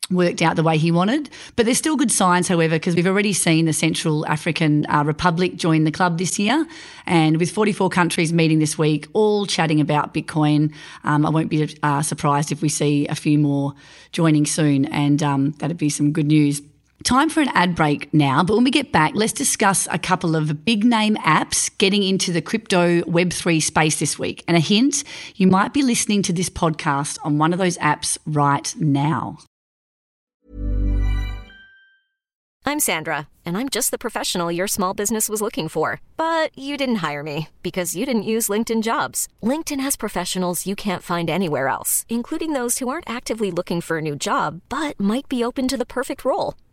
worked 0.09 0.41
out 0.41 0.55
the 0.55 0.63
way 0.63 0.77
he 0.77 0.91
wanted. 0.91 1.29
But 1.57 1.65
there's 1.65 1.77
still 1.77 1.97
good 1.97 2.11
signs, 2.11 2.47
however, 2.47 2.75
because 2.75 2.95
we've 2.95 3.07
already 3.07 3.33
seen 3.33 3.65
the 3.65 3.73
Central 3.73 4.25
African 4.27 4.85
uh, 4.89 5.03
Republic 5.03 5.57
join 5.57 5.83
the 5.83 5.91
club 5.91 6.17
this 6.17 6.39
year. 6.39 6.65
And 7.05 7.37
with 7.37 7.51
44 7.51 7.89
countries 7.89 8.31
meeting 8.31 8.59
this 8.59 8.77
week, 8.77 9.07
all 9.11 9.45
chatting 9.45 9.81
about 9.81 10.13
Bitcoin, 10.13 10.73
um, 11.03 11.25
I 11.25 11.29
won't 11.29 11.49
be 11.49 11.75
uh, 11.83 12.01
surprised 12.01 12.53
if 12.53 12.61
we 12.61 12.69
see 12.69 13.07
a 13.07 13.15
few 13.15 13.37
more 13.39 13.73
joining 14.13 14.45
soon. 14.45 14.85
And 14.85 15.21
um, 15.21 15.51
that'd 15.59 15.77
be 15.77 15.89
some 15.89 16.13
good 16.13 16.27
news. 16.27 16.61
Time 17.03 17.29
for 17.29 17.41
an 17.41 17.49
ad 17.49 17.75
break 17.75 18.13
now, 18.13 18.45
but 18.45 18.55
when 18.55 18.63
we 18.63 18.71
get 18.71 18.93
back, 18.93 19.11
let's 19.13 19.33
discuss 19.33 19.89
a 19.91 19.99
couple 19.99 20.37
of 20.37 20.63
big 20.63 20.85
name 20.85 21.17
apps 21.17 21.69
getting 21.77 22.01
into 22.01 22.31
the 22.31 22.41
crypto 22.41 23.01
Web3 23.01 23.61
space 23.61 23.99
this 23.99 24.17
week. 24.17 24.41
And 24.47 24.55
a 24.55 24.61
hint, 24.61 25.03
you 25.35 25.47
might 25.47 25.73
be 25.73 25.81
listening 25.81 26.21
to 26.23 26.31
this 26.31 26.49
podcast 26.49 27.19
on 27.25 27.37
one 27.37 27.51
of 27.51 27.59
those 27.59 27.77
apps 27.79 28.17
right 28.25 28.73
now. 28.79 29.39
I'm 32.65 32.79
Sandra, 32.79 33.27
and 33.45 33.57
I'm 33.57 33.67
just 33.67 33.91
the 33.91 33.97
professional 33.97 34.49
your 34.49 34.67
small 34.67 34.93
business 34.93 35.27
was 35.27 35.41
looking 35.41 35.67
for. 35.67 35.99
But 36.15 36.57
you 36.57 36.77
didn't 36.77 37.03
hire 37.07 37.21
me 37.21 37.49
because 37.63 37.97
you 37.97 38.05
didn't 38.05 38.23
use 38.23 38.47
LinkedIn 38.47 38.81
jobs. 38.81 39.27
LinkedIn 39.43 39.81
has 39.81 39.97
professionals 39.97 40.65
you 40.65 40.75
can't 40.75 41.03
find 41.03 41.29
anywhere 41.29 41.67
else, 41.67 42.05
including 42.07 42.53
those 42.53 42.77
who 42.77 42.87
aren't 42.87 43.09
actively 43.09 43.51
looking 43.51 43.81
for 43.81 43.97
a 43.97 44.01
new 44.01 44.15
job 44.15 44.61
but 44.69 44.97
might 44.97 45.27
be 45.27 45.43
open 45.43 45.67
to 45.67 45.75
the 45.75 45.85
perfect 45.85 46.23
role 46.23 46.53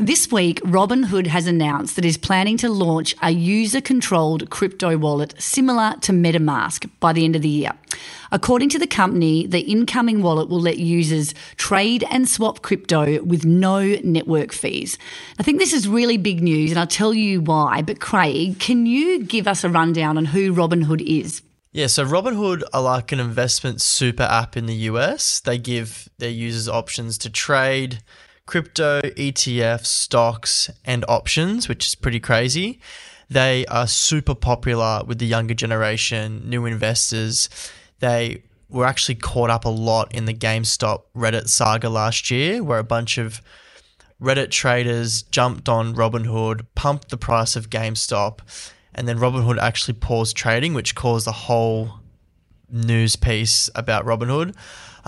This 0.00 0.30
week, 0.30 0.60
Robinhood 0.62 1.26
has 1.26 1.48
announced 1.48 1.96
that 1.96 2.04
it 2.04 2.08
is 2.08 2.16
planning 2.16 2.56
to 2.58 2.68
launch 2.68 3.16
a 3.20 3.32
user 3.32 3.80
controlled 3.80 4.48
crypto 4.48 4.96
wallet 4.96 5.34
similar 5.42 5.96
to 6.02 6.12
MetaMask 6.12 6.88
by 7.00 7.12
the 7.12 7.24
end 7.24 7.34
of 7.34 7.42
the 7.42 7.48
year. 7.48 7.72
According 8.30 8.68
to 8.68 8.78
the 8.78 8.86
company, 8.86 9.44
the 9.44 9.62
incoming 9.62 10.22
wallet 10.22 10.48
will 10.48 10.60
let 10.60 10.78
users 10.78 11.34
trade 11.56 12.04
and 12.12 12.28
swap 12.28 12.62
crypto 12.62 13.20
with 13.24 13.44
no 13.44 13.96
network 14.04 14.52
fees. 14.52 14.98
I 15.36 15.42
think 15.42 15.58
this 15.58 15.72
is 15.72 15.88
really 15.88 16.16
big 16.16 16.44
news, 16.44 16.70
and 16.70 16.78
I'll 16.78 16.86
tell 16.86 17.12
you 17.12 17.40
why. 17.40 17.82
But, 17.82 17.98
Craig, 17.98 18.60
can 18.60 18.86
you 18.86 19.24
give 19.24 19.48
us 19.48 19.64
a 19.64 19.68
rundown 19.68 20.16
on 20.16 20.26
who 20.26 20.54
Robinhood 20.54 21.00
is? 21.00 21.42
Yeah, 21.72 21.88
so 21.88 22.06
Robinhood 22.06 22.62
are 22.72 22.82
like 22.82 23.10
an 23.10 23.18
investment 23.18 23.80
super 23.82 24.22
app 24.22 24.56
in 24.56 24.66
the 24.66 24.76
US. 24.76 25.40
They 25.40 25.58
give 25.58 26.08
their 26.18 26.30
users 26.30 26.68
options 26.68 27.18
to 27.18 27.30
trade 27.30 27.98
crypto, 28.48 29.02
ETFs, 29.02 29.84
stocks, 29.84 30.70
and 30.82 31.04
options, 31.06 31.68
which 31.68 31.86
is 31.86 31.94
pretty 31.94 32.18
crazy. 32.18 32.80
They 33.28 33.66
are 33.66 33.86
super 33.86 34.34
popular 34.34 35.02
with 35.06 35.18
the 35.18 35.26
younger 35.26 35.52
generation, 35.52 36.48
new 36.48 36.64
investors. 36.64 37.50
They 38.00 38.42
were 38.70 38.86
actually 38.86 39.16
caught 39.16 39.50
up 39.50 39.66
a 39.66 39.68
lot 39.68 40.14
in 40.14 40.24
the 40.24 40.32
GameStop 40.32 41.02
Reddit 41.14 41.50
saga 41.50 41.90
last 41.90 42.30
year, 42.30 42.64
where 42.64 42.78
a 42.78 42.84
bunch 42.84 43.18
of 43.18 43.42
Reddit 44.18 44.50
traders 44.50 45.22
jumped 45.24 45.68
on 45.68 45.94
Robinhood, 45.94 46.64
pumped 46.74 47.10
the 47.10 47.18
price 47.18 47.54
of 47.54 47.68
GameStop, 47.68 48.40
and 48.94 49.06
then 49.06 49.18
Robinhood 49.18 49.58
actually 49.58 49.98
paused 49.98 50.34
trading, 50.34 50.72
which 50.72 50.94
caused 50.94 51.26
a 51.26 51.32
whole 51.32 52.00
news 52.70 53.14
piece 53.14 53.68
about 53.74 54.06
Robinhood. 54.06 54.54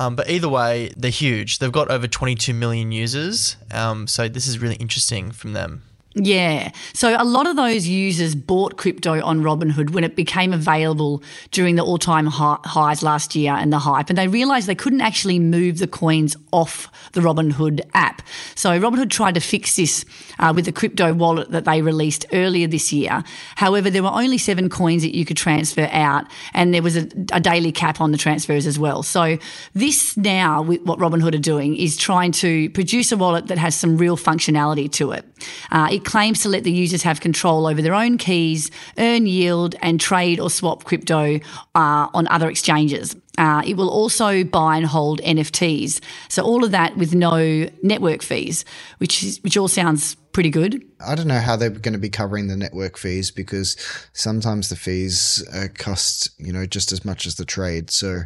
Um, 0.00 0.16
but 0.16 0.30
either 0.30 0.48
way, 0.48 0.94
they're 0.96 1.10
huge. 1.10 1.58
They've 1.58 1.70
got 1.70 1.90
over 1.90 2.08
22 2.08 2.54
million 2.54 2.90
users. 2.90 3.56
Um, 3.70 4.06
so 4.06 4.28
this 4.28 4.46
is 4.46 4.58
really 4.58 4.76
interesting 4.76 5.30
from 5.30 5.52
them. 5.52 5.82
Yeah. 6.16 6.72
So 6.92 7.14
a 7.16 7.22
lot 7.22 7.46
of 7.46 7.54
those 7.54 7.86
users 7.86 8.34
bought 8.34 8.76
crypto 8.76 9.22
on 9.22 9.42
Robinhood 9.42 9.90
when 9.90 10.02
it 10.02 10.16
became 10.16 10.52
available 10.52 11.22
during 11.52 11.76
the 11.76 11.84
all 11.84 11.98
time 11.98 12.26
highs 12.26 13.04
last 13.04 13.36
year 13.36 13.52
and 13.52 13.72
the 13.72 13.78
hype. 13.78 14.08
And 14.08 14.18
they 14.18 14.26
realized 14.26 14.66
they 14.66 14.74
couldn't 14.74 15.02
actually 15.02 15.38
move 15.38 15.78
the 15.78 15.86
coins 15.86 16.36
off 16.52 16.90
the 17.12 17.20
Robinhood 17.20 17.82
app. 17.94 18.22
So 18.56 18.70
Robinhood 18.80 19.10
tried 19.10 19.34
to 19.34 19.40
fix 19.40 19.76
this 19.76 20.04
uh, 20.40 20.52
with 20.54 20.64
the 20.64 20.72
crypto 20.72 21.14
wallet 21.14 21.52
that 21.52 21.64
they 21.64 21.80
released 21.80 22.26
earlier 22.32 22.66
this 22.66 22.92
year. 22.92 23.22
However, 23.54 23.88
there 23.88 24.02
were 24.02 24.10
only 24.10 24.38
seven 24.38 24.68
coins 24.68 25.02
that 25.02 25.14
you 25.14 25.24
could 25.24 25.36
transfer 25.36 25.88
out, 25.92 26.26
and 26.54 26.74
there 26.74 26.82
was 26.82 26.96
a, 26.96 27.08
a 27.32 27.40
daily 27.40 27.70
cap 27.70 28.00
on 28.00 28.10
the 28.10 28.18
transfers 28.18 28.66
as 28.66 28.80
well. 28.80 29.04
So 29.04 29.38
this 29.74 30.16
now, 30.16 30.62
what 30.62 30.98
Robinhood 30.98 31.34
are 31.34 31.38
doing, 31.38 31.76
is 31.76 31.96
trying 31.96 32.32
to 32.32 32.68
produce 32.70 33.12
a 33.12 33.16
wallet 33.16 33.46
that 33.46 33.58
has 33.58 33.76
some 33.76 33.96
real 33.96 34.16
functionality 34.16 34.90
to 34.92 35.12
it. 35.12 35.24
Uh, 35.70 35.88
it 35.90 35.99
claims 36.04 36.42
to 36.42 36.48
let 36.48 36.64
the 36.64 36.72
users 36.72 37.02
have 37.02 37.20
control 37.20 37.66
over 37.66 37.82
their 37.82 37.94
own 37.94 38.18
keys, 38.18 38.70
earn 38.98 39.26
yield, 39.26 39.74
and 39.82 40.00
trade 40.00 40.40
or 40.40 40.50
swap 40.50 40.84
crypto 40.84 41.40
uh, 41.74 42.08
on 42.14 42.26
other 42.28 42.48
exchanges. 42.50 43.16
Uh, 43.38 43.62
it 43.66 43.76
will 43.76 43.88
also 43.88 44.44
buy 44.44 44.76
and 44.76 44.86
hold 44.86 45.20
NFTs. 45.22 46.00
So 46.28 46.42
all 46.42 46.64
of 46.64 46.72
that 46.72 46.96
with 46.96 47.14
no 47.14 47.68
network 47.82 48.22
fees, 48.22 48.64
which 48.98 49.22
is, 49.22 49.42
which 49.42 49.56
all 49.56 49.68
sounds 49.68 50.14
pretty 50.32 50.50
good. 50.50 50.84
I 51.06 51.14
don't 51.14 51.28
know 51.28 51.38
how 51.38 51.56
they're 51.56 51.70
going 51.70 51.94
to 51.94 51.98
be 51.98 52.10
covering 52.10 52.48
the 52.48 52.56
network 52.56 52.96
fees 52.96 53.30
because 53.30 53.76
sometimes 54.12 54.68
the 54.68 54.76
fees 54.76 55.46
uh, 55.52 55.68
cost 55.74 56.30
you 56.38 56.52
know 56.52 56.66
just 56.66 56.92
as 56.92 57.04
much 57.04 57.26
as 57.26 57.36
the 57.36 57.44
trade. 57.44 57.90
So 57.90 58.22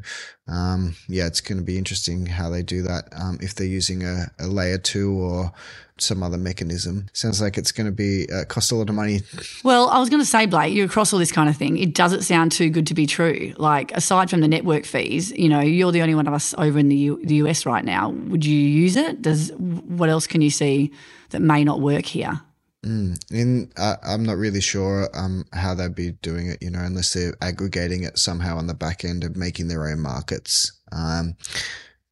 um, 0.47 0.97
yeah, 1.09 1.27
it's 1.27 1.41
going 1.41 1.59
to 1.59 1.65
be 1.65 1.79
interesting 1.79 2.27
how 2.27 2.51
they 2.51 2.63
do 2.63 2.83
that 2.83 3.09
um, 3.17 3.39
if 3.41 3.55
they're 3.55 3.67
using 3.67 4.05
a, 4.05 4.27
a 4.39 4.47
layer 4.47 4.79
two 4.79 5.13
or 5.13 5.53
some 5.97 6.23
other 6.23 6.37
mechanism. 6.37 7.07
Sounds 7.13 7.41
like 7.41 7.57
it's 7.57 7.71
going 7.73 7.87
to 7.87 7.93
be 7.93 8.27
uh, 8.33 8.45
cost 8.47 8.73
a 8.73 8.75
lot 8.75 8.89
of 8.89 8.95
money. 8.95 9.21
Well, 9.63 9.89
I 9.89 10.01
was 10.01 10.11
going 10.11 10.21
to 10.21 10.27
say, 10.27 10.47
Blake, 10.47 10.75
you're 10.75 10.87
across 10.87 11.13
all 11.13 11.19
this 11.19 11.31
kind 11.33 11.49
of 11.49 11.57
thing. 11.57 11.79
It 11.79 11.95
doesn't 11.95 12.23
sound 12.23 12.53
too 12.53 12.69
good 12.69 12.87
to 12.89 12.95
be 12.95 13.07
true. 13.07 13.55
Like 13.57 13.93
aside 13.93 14.29
from 14.29 14.41
the 14.41 14.49
network 14.49 14.85
fees, 14.85 15.31
you 15.33 15.49
know, 15.49 15.61
you're 15.61 15.93
the 15.93 16.03
only 16.03 16.15
one 16.15 16.27
of 16.27 16.35
us 16.35 16.55
over 16.59 16.79
in 16.79 16.89
the 16.89 16.97
U- 16.97 17.21
the 17.25 17.37
US 17.37 17.65
right 17.65 17.85
now. 17.85 18.11
Would 18.11 18.45
you 18.45 18.59
use 18.59 18.97
it? 18.97 19.23
Does 19.23 19.53
what 19.53 20.09
else 20.09 20.27
can 20.27 20.43
you 20.43 20.51
see 20.51 20.91
that 21.35 21.41
may 21.41 21.65
not 21.65 21.81
work 21.81 22.07
here? 22.07 22.41
Mm. 22.85 23.71
Uh, 23.77 23.97
I'm 24.03 24.25
not 24.25 24.37
really 24.37 24.61
sure 24.61 25.09
um, 25.15 25.45
how 25.53 25.75
they'd 25.75 25.95
be 25.95 26.13
doing 26.23 26.49
it, 26.49 26.63
you 26.63 26.71
know, 26.71 26.81
unless 26.81 27.13
they're 27.13 27.35
aggregating 27.41 28.05
it 28.05 28.19
somehow 28.19 28.57
on 28.57 28.67
the 28.67 28.75
back 28.75 29.05
end 29.05 29.25
of 29.25 29.37
making 29.37 29.69
their 29.69 29.89
own 29.89 30.01
markets. 30.01 30.73
Um, 30.93 31.37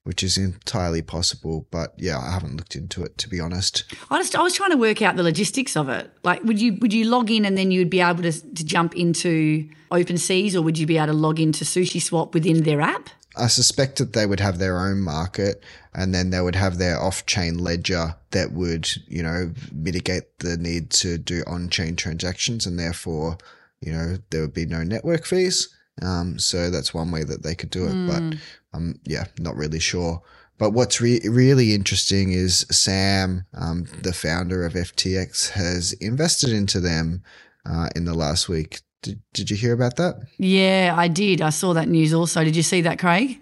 which 0.04 0.22
is 0.22 0.36
entirely 0.36 1.02
possible. 1.02 1.66
But 1.70 1.94
yeah, 1.96 2.18
I 2.18 2.32
haven't 2.32 2.56
looked 2.56 2.74
into 2.74 3.04
it 3.04 3.16
to 3.18 3.28
be 3.28 3.38
honest. 3.38 3.84
I 4.10 4.18
just 4.18 4.34
I 4.34 4.42
was 4.42 4.54
trying 4.54 4.70
to 4.70 4.76
work 4.76 5.00
out 5.00 5.16
the 5.16 5.22
logistics 5.22 5.76
of 5.76 5.88
it. 5.88 6.10
Like, 6.24 6.42
would 6.42 6.60
you 6.60 6.76
would 6.80 6.92
you 6.92 7.04
log 7.04 7.30
in 7.30 7.44
and 7.44 7.56
then 7.56 7.70
you 7.70 7.80
would 7.80 7.90
be 7.90 8.00
able 8.00 8.22
to 8.22 8.32
to 8.32 8.64
jump 8.64 8.96
into 8.96 9.68
OpenSeas, 9.90 10.54
or 10.54 10.62
would 10.62 10.78
you 10.78 10.86
be 10.86 10.96
able 10.96 11.08
to 11.08 11.12
log 11.12 11.38
into 11.38 11.64
SushiSwap 11.64 12.34
within 12.34 12.64
their 12.64 12.80
app? 12.80 13.10
I 13.36 13.46
suspected 13.46 14.12
they 14.12 14.26
would 14.26 14.40
have 14.40 14.58
their 14.58 14.78
own 14.78 15.00
market 15.00 15.62
and 15.94 16.14
then 16.14 16.30
they 16.30 16.40
would 16.40 16.54
have 16.54 16.78
their 16.78 17.00
off 17.00 17.26
chain 17.26 17.58
ledger 17.58 18.16
that 18.30 18.52
would, 18.52 18.88
you 19.06 19.22
know, 19.22 19.52
mitigate 19.72 20.38
the 20.38 20.56
need 20.56 20.90
to 20.90 21.18
do 21.18 21.42
on 21.46 21.68
chain 21.68 21.96
transactions 21.96 22.66
and 22.66 22.78
therefore, 22.78 23.38
you 23.80 23.92
know, 23.92 24.18
there 24.30 24.42
would 24.42 24.54
be 24.54 24.66
no 24.66 24.82
network 24.82 25.24
fees. 25.24 25.74
Um, 26.00 26.38
so 26.38 26.70
that's 26.70 26.94
one 26.94 27.10
way 27.10 27.24
that 27.24 27.42
they 27.42 27.54
could 27.54 27.70
do 27.70 27.86
it. 27.86 27.94
Mm. 27.94 28.06
But 28.06 28.38
I'm, 28.74 29.00
yeah, 29.04 29.24
not 29.38 29.56
really 29.56 29.80
sure. 29.80 30.22
But 30.58 30.70
what's 30.70 31.00
re- 31.00 31.20
really 31.28 31.74
interesting 31.74 32.32
is 32.32 32.66
Sam, 32.70 33.46
um, 33.54 33.86
the 34.02 34.12
founder 34.12 34.64
of 34.64 34.74
FTX, 34.74 35.50
has 35.50 35.92
invested 35.94 36.50
into 36.50 36.80
them 36.80 37.22
uh, 37.66 37.88
in 37.96 38.04
the 38.04 38.14
last 38.14 38.48
week. 38.48 38.80
Did, 39.02 39.20
did 39.32 39.50
you 39.50 39.56
hear 39.56 39.72
about 39.72 39.96
that? 39.96 40.14
Yeah, 40.38 40.94
I 40.96 41.08
did. 41.08 41.42
I 41.42 41.50
saw 41.50 41.72
that 41.74 41.88
news 41.88 42.14
also. 42.14 42.44
Did 42.44 42.56
you 42.56 42.62
see 42.62 42.80
that, 42.82 42.98
Craig? 42.98 43.38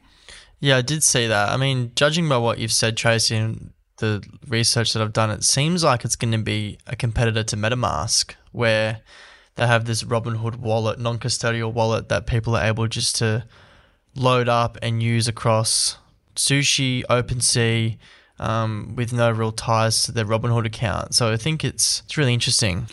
Yeah, 0.58 0.78
I 0.78 0.82
did 0.82 1.02
see 1.02 1.26
that. 1.26 1.50
I 1.50 1.56
mean, 1.56 1.92
judging 1.94 2.28
by 2.28 2.38
what 2.38 2.58
you've 2.58 2.72
said, 2.72 2.96
Tracy, 2.96 3.36
and 3.36 3.72
the 3.98 4.26
research 4.48 4.92
that 4.92 5.02
I've 5.02 5.12
done, 5.12 5.30
it 5.30 5.44
seems 5.44 5.84
like 5.84 6.04
it's 6.04 6.16
going 6.16 6.32
to 6.32 6.38
be 6.38 6.78
a 6.86 6.96
competitor 6.96 7.42
to 7.44 7.56
MetaMask, 7.56 8.34
where 8.52 9.00
they 9.56 9.66
have 9.66 9.84
this 9.84 10.02
Robinhood 10.02 10.56
wallet, 10.56 10.98
non 10.98 11.18
custodial 11.18 11.72
wallet 11.72 12.08
that 12.08 12.26
people 12.26 12.56
are 12.56 12.64
able 12.64 12.86
just 12.88 13.16
to 13.16 13.44
load 14.14 14.48
up 14.48 14.78
and 14.82 15.02
use 15.02 15.28
across 15.28 15.98
Sushi, 16.34 17.04
OpenSea, 17.10 17.98
um, 18.38 18.94
with 18.96 19.12
no 19.12 19.30
real 19.30 19.52
ties 19.52 20.02
to 20.04 20.12
their 20.12 20.24
Robinhood 20.24 20.66
account. 20.66 21.14
So 21.14 21.30
I 21.30 21.36
think 21.36 21.64
it's 21.64 22.02
it's 22.06 22.16
really 22.16 22.34
interesting. 22.34 22.88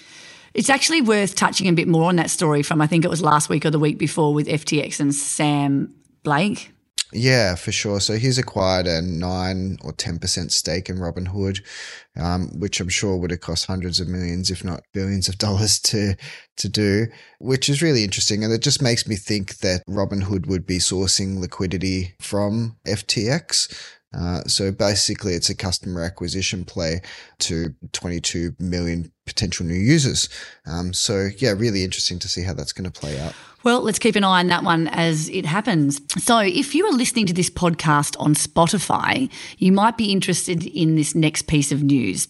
It's 0.57 0.71
actually 0.71 1.01
worth 1.01 1.35
touching 1.35 1.67
a 1.67 1.71
bit 1.71 1.87
more 1.87 2.09
on 2.09 2.15
that 2.15 2.31
story 2.31 2.63
from 2.63 2.81
I 2.81 2.87
think 2.87 3.05
it 3.05 3.09
was 3.09 3.21
last 3.21 3.47
week 3.47 3.63
or 3.63 3.69
the 3.69 3.77
week 3.77 3.99
before 3.99 4.33
with 4.33 4.47
FTX 4.47 4.99
and 4.99 5.13
Sam 5.13 5.93
Blake. 6.23 6.71
Yeah, 7.13 7.53
for 7.53 7.71
sure. 7.71 8.01
So 8.01 8.15
he's 8.15 8.39
acquired 8.39 8.87
a 8.87 9.01
nine 9.01 9.77
or 9.83 9.93
ten 9.93 10.17
percent 10.17 10.51
stake 10.51 10.89
in 10.89 10.97
Robinhood, 10.97 11.61
um, 12.17 12.49
which 12.59 12.79
I'm 12.79 12.89
sure 12.89 13.15
would 13.17 13.29
have 13.29 13.39
cost 13.39 13.67
hundreds 13.67 13.99
of 13.99 14.07
millions, 14.07 14.49
if 14.49 14.63
not 14.63 14.81
billions 14.93 15.29
of 15.29 15.37
dollars 15.37 15.79
to 15.91 16.15
to 16.57 16.67
do, 16.67 17.05
which 17.39 17.69
is 17.69 17.83
really 17.83 18.03
interesting. 18.03 18.43
And 18.43 18.51
it 18.51 18.63
just 18.63 18.81
makes 18.81 19.07
me 19.07 19.15
think 19.15 19.57
that 19.59 19.83
Robinhood 19.87 20.47
would 20.47 20.65
be 20.65 20.79
sourcing 20.79 21.39
liquidity 21.39 22.15
from 22.19 22.77
FTX. 22.87 23.71
Uh, 24.17 24.41
so 24.43 24.71
basically, 24.71 25.33
it's 25.33 25.49
a 25.49 25.55
customer 25.55 26.01
acquisition 26.01 26.65
play 26.65 27.01
to 27.39 27.75
22 27.93 28.55
million 28.59 29.11
potential 29.25 29.65
new 29.65 29.75
users. 29.75 30.29
Um, 30.65 30.93
so 30.93 31.29
yeah, 31.37 31.51
really 31.51 31.83
interesting 31.83 32.17
to 32.19 32.29
see 32.29 32.43
how 32.43 32.53
that's 32.53 32.73
going 32.73 32.89
to 32.89 32.99
play 32.99 33.19
out. 33.19 33.33
Well, 33.63 33.81
let's 33.81 33.99
keep 33.99 34.15
an 34.15 34.23
eye 34.23 34.39
on 34.39 34.47
that 34.47 34.63
one 34.63 34.87
as 34.87 35.29
it 35.29 35.45
happens. 35.45 35.99
So, 36.23 36.39
if 36.39 36.73
you 36.73 36.85
are 36.85 36.93
listening 36.93 37.25
to 37.25 37.33
this 37.33 37.49
podcast 37.49 38.15
on 38.19 38.33
Spotify, 38.33 39.29
you 39.57 39.71
might 39.71 39.97
be 39.97 40.11
interested 40.11 40.65
in 40.65 40.95
this 40.95 41.13
next 41.13 41.47
piece 41.47 41.71
of 41.71 41.83
news. 41.83 42.27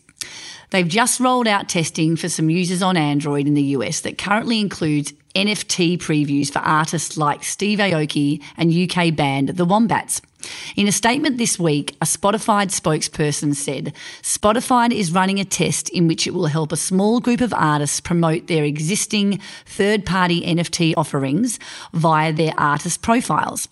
They've 0.70 0.88
just 0.88 1.20
rolled 1.20 1.48
out 1.48 1.70
testing 1.70 2.16
for 2.16 2.28
some 2.28 2.50
users 2.50 2.82
on 2.82 2.98
Android 2.98 3.48
in 3.48 3.54
the 3.54 3.64
US 3.78 4.02
that 4.02 4.18
currently 4.18 4.60
includes 4.60 5.14
NFT 5.34 5.98
previews 5.98 6.52
for 6.52 6.60
artists 6.60 7.16
like 7.16 7.44
Steve 7.44 7.80
Aoki 7.80 8.42
and 8.58 8.74
UK 8.74 9.16
band 9.16 9.50
The 9.50 9.66
Wombats. 9.66 10.22
In 10.76 10.88
a 10.88 10.92
statement 10.92 11.38
this 11.38 11.60
week, 11.60 11.96
a 12.02 12.06
Spotify 12.06 12.66
spokesperson 12.68 13.56
said 13.56 13.94
Spotify 14.22 14.92
is 14.92 15.12
running 15.12 15.40
a 15.40 15.46
test 15.46 15.90
in 15.90 16.08
which 16.08 16.28
it 16.28 16.34
will 16.34 16.48
help 16.48 16.72
a 16.72 16.78
small 16.78 17.20
group 17.20 17.42
of 17.42 17.54
artists 17.54 18.02
promote 18.02 18.48
their 18.48 18.64
existing 18.64 19.40
third 19.66 20.06
party 20.06 20.42
NFT 20.42 20.94
offerings 20.98 21.60
via 21.94 22.34
their 22.34 22.54
artist 22.58 23.02
profiles. 23.02 23.68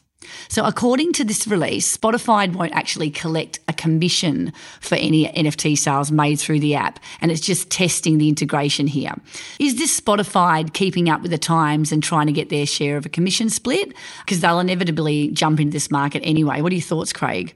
So, 0.47 0.65
according 0.65 1.13
to 1.13 1.23
this 1.23 1.47
release, 1.47 1.95
Spotify 1.95 2.53
won't 2.53 2.73
actually 2.73 3.09
collect 3.09 3.59
a 3.67 3.73
commission 3.73 4.53
for 4.79 4.95
any 4.95 5.27
NFT 5.27 5.77
sales 5.77 6.11
made 6.11 6.39
through 6.39 6.59
the 6.59 6.75
app, 6.75 6.99
and 7.21 7.31
it's 7.31 7.41
just 7.41 7.69
testing 7.69 8.17
the 8.17 8.29
integration 8.29 8.87
here. 8.87 9.13
Is 9.59 9.77
this 9.77 9.99
Spotify 9.99 10.71
keeping 10.73 11.09
up 11.09 11.21
with 11.21 11.31
the 11.31 11.37
times 11.37 11.91
and 11.91 12.03
trying 12.03 12.27
to 12.27 12.33
get 12.33 12.49
their 12.49 12.65
share 12.65 12.97
of 12.97 13.05
a 13.05 13.09
commission 13.09 13.49
split? 13.49 13.93
Because 14.25 14.41
they'll 14.41 14.59
inevitably 14.59 15.31
jump 15.31 15.59
into 15.59 15.73
this 15.73 15.91
market 15.91 16.21
anyway. 16.23 16.61
What 16.61 16.71
are 16.71 16.75
your 16.75 16.81
thoughts, 16.81 17.13
Craig? 17.13 17.55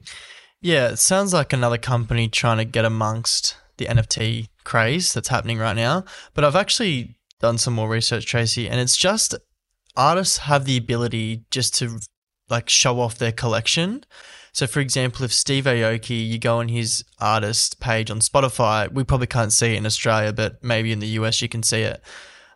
Yeah, 0.62 0.88
it 0.88 0.98
sounds 0.98 1.32
like 1.32 1.52
another 1.52 1.78
company 1.78 2.28
trying 2.28 2.58
to 2.58 2.64
get 2.64 2.84
amongst 2.84 3.56
the 3.78 3.86
NFT 3.86 4.48
craze 4.64 5.14
that's 5.14 5.28
happening 5.28 5.58
right 5.58 5.76
now. 5.76 6.04
But 6.34 6.44
I've 6.44 6.56
actually 6.56 7.16
done 7.40 7.58
some 7.58 7.74
more 7.74 7.88
research, 7.88 8.26
Tracy, 8.26 8.68
and 8.68 8.78
it's 8.78 8.96
just 8.96 9.34
artists 9.96 10.38
have 10.38 10.66
the 10.66 10.76
ability 10.76 11.44
just 11.50 11.74
to 11.76 11.98
like 12.50 12.68
show 12.68 13.00
off 13.00 13.18
their 13.18 13.32
collection. 13.32 14.04
So, 14.52 14.66
for 14.66 14.80
example, 14.80 15.24
if 15.24 15.32
Steve 15.32 15.64
Aoki, 15.64 16.26
you 16.28 16.38
go 16.38 16.58
on 16.58 16.68
his 16.68 17.04
artist 17.20 17.80
page 17.80 18.10
on 18.10 18.18
Spotify, 18.18 18.90
we 18.92 19.04
probably 19.04 19.28
can't 19.28 19.52
see 19.52 19.74
it 19.74 19.78
in 19.78 19.86
Australia, 19.86 20.32
but 20.32 20.62
maybe 20.62 20.90
in 20.92 20.98
the 20.98 21.06
US 21.08 21.40
you 21.40 21.48
can 21.48 21.62
see 21.62 21.82
it. 21.82 22.02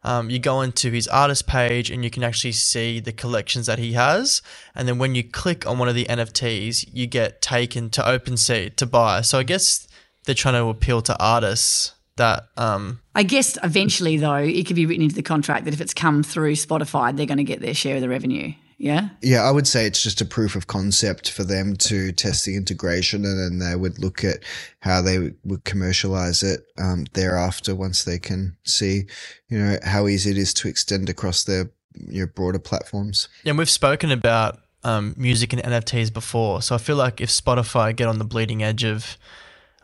Um, 0.02 0.28
you 0.28 0.38
go 0.38 0.60
into 0.60 0.90
his 0.90 1.08
artist 1.08 1.46
page 1.46 1.90
and 1.90 2.04
you 2.04 2.10
can 2.10 2.22
actually 2.22 2.52
see 2.52 3.00
the 3.00 3.12
collections 3.12 3.66
that 3.66 3.78
he 3.78 3.94
has. 3.94 4.42
And 4.74 4.86
then 4.86 4.98
when 4.98 5.14
you 5.14 5.24
click 5.24 5.66
on 5.66 5.78
one 5.78 5.88
of 5.88 5.94
the 5.94 6.04
NFTs, 6.04 6.90
you 6.92 7.06
get 7.06 7.40
taken 7.40 7.88
to 7.90 8.02
OpenSea 8.02 8.76
to 8.76 8.86
buy. 8.86 9.22
So 9.22 9.38
I 9.38 9.44
guess 9.44 9.88
they're 10.24 10.34
trying 10.34 10.54
to 10.54 10.68
appeal 10.68 11.00
to 11.02 11.18
artists 11.18 11.94
that. 12.16 12.49
Um, 12.56 13.00
I 13.14 13.23
guess 13.23 13.56
eventually, 13.62 14.19
though, 14.19 14.34
it 14.34 14.66
could 14.66 14.76
be 14.76 14.84
written 14.84 15.04
into 15.04 15.14
the 15.14 15.23
contract 15.23 15.64
that 15.64 15.75
if 15.75 15.80
it's 15.80 15.95
come 15.95 16.23
through 16.23 16.52
Spotify, 16.52 17.16
they're 17.16 17.26
going 17.26 17.38
to 17.38 17.45
get 17.45 17.60
their 17.60 17.75
share 17.75 17.97
of 17.97 18.02
the 18.02 18.08
revenue. 18.08 18.52
Yeah. 18.84 19.08
Yeah, 19.23 19.44
I 19.44 19.50
would 19.50 19.66
say 19.66 19.86
it's 19.86 20.02
just 20.02 20.20
a 20.20 20.26
proof 20.26 20.56
of 20.56 20.66
concept 20.66 21.30
for 21.30 21.42
them 21.42 21.75
to 21.76 22.12
test 22.12 22.44
the 22.44 22.54
integration 22.54 23.25
and 23.25 23.38
then 23.38 23.58
they 23.58 23.75
would 23.76 23.99
look 23.99 24.23
at 24.23 24.40
how 24.80 25.00
they 25.00 25.32
would 25.42 25.64
commercialize 25.64 26.42
it 26.42 26.66
um, 26.76 27.06
thereafter 27.14 27.75
once 27.75 28.04
they 28.04 28.18
can 28.18 28.58
see, 28.64 29.06
you 29.49 29.58
know, 29.58 29.78
how 29.84 30.06
easy 30.06 30.32
it 30.32 30.36
is 30.36 30.52
to 30.52 30.68
extend 30.68 31.08
across 31.08 31.44
their 31.44 31.70
your 31.94 32.26
broader 32.26 32.58
platforms. 32.58 33.28
And 33.47 33.56
we've 33.56 33.70
spoken 33.70 34.10
about 34.10 34.58
um, 34.82 35.14
music 35.16 35.54
and 35.54 35.62
NFTs 35.62 36.12
before. 36.12 36.60
So 36.60 36.75
I 36.75 36.78
feel 36.78 36.97
like 36.97 37.23
if 37.23 37.30
Spotify 37.30 37.97
get 37.97 38.06
on 38.06 38.18
the 38.18 38.25
bleeding 38.26 38.62
edge 38.62 38.84
of 38.84 39.16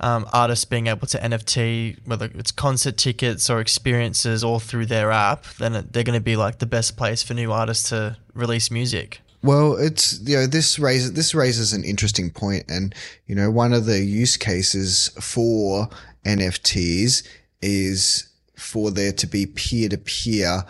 um, 0.00 0.26
artists 0.32 0.64
being 0.64 0.86
able 0.86 1.06
to 1.06 1.18
NFT, 1.18 1.98
whether 2.06 2.30
it's 2.34 2.50
concert 2.50 2.96
tickets 2.96 3.48
or 3.50 3.60
experiences 3.60 4.42
all 4.42 4.58
through 4.58 4.86
their 4.86 5.10
app, 5.10 5.44
then 5.58 5.72
they're 5.90 6.04
going 6.04 6.18
to 6.18 6.24
be 6.24 6.36
like 6.36 6.58
the 6.58 6.66
best 6.66 6.96
place 6.96 7.22
for 7.22 7.34
new 7.34 7.52
artists 7.52 7.90
to 7.90 8.16
release 8.34 8.70
music. 8.70 9.20
Well, 9.42 9.76
it's 9.76 10.20
you 10.20 10.36
know 10.36 10.46
this 10.46 10.78
raises 10.78 11.14
this 11.14 11.34
raises 11.34 11.72
an 11.72 11.84
interesting 11.84 12.30
point, 12.30 12.64
and 12.68 12.94
you 13.26 13.34
know 13.34 13.50
one 13.50 13.72
of 13.72 13.86
the 13.86 14.00
use 14.00 14.36
cases 14.36 15.08
for 15.20 15.88
NFTs 16.26 17.26
is 17.62 18.28
for 18.56 18.90
there 18.90 19.12
to 19.12 19.26
be 19.26 19.46
peer 19.46 19.88
to 19.88 19.96
peer 19.96 20.64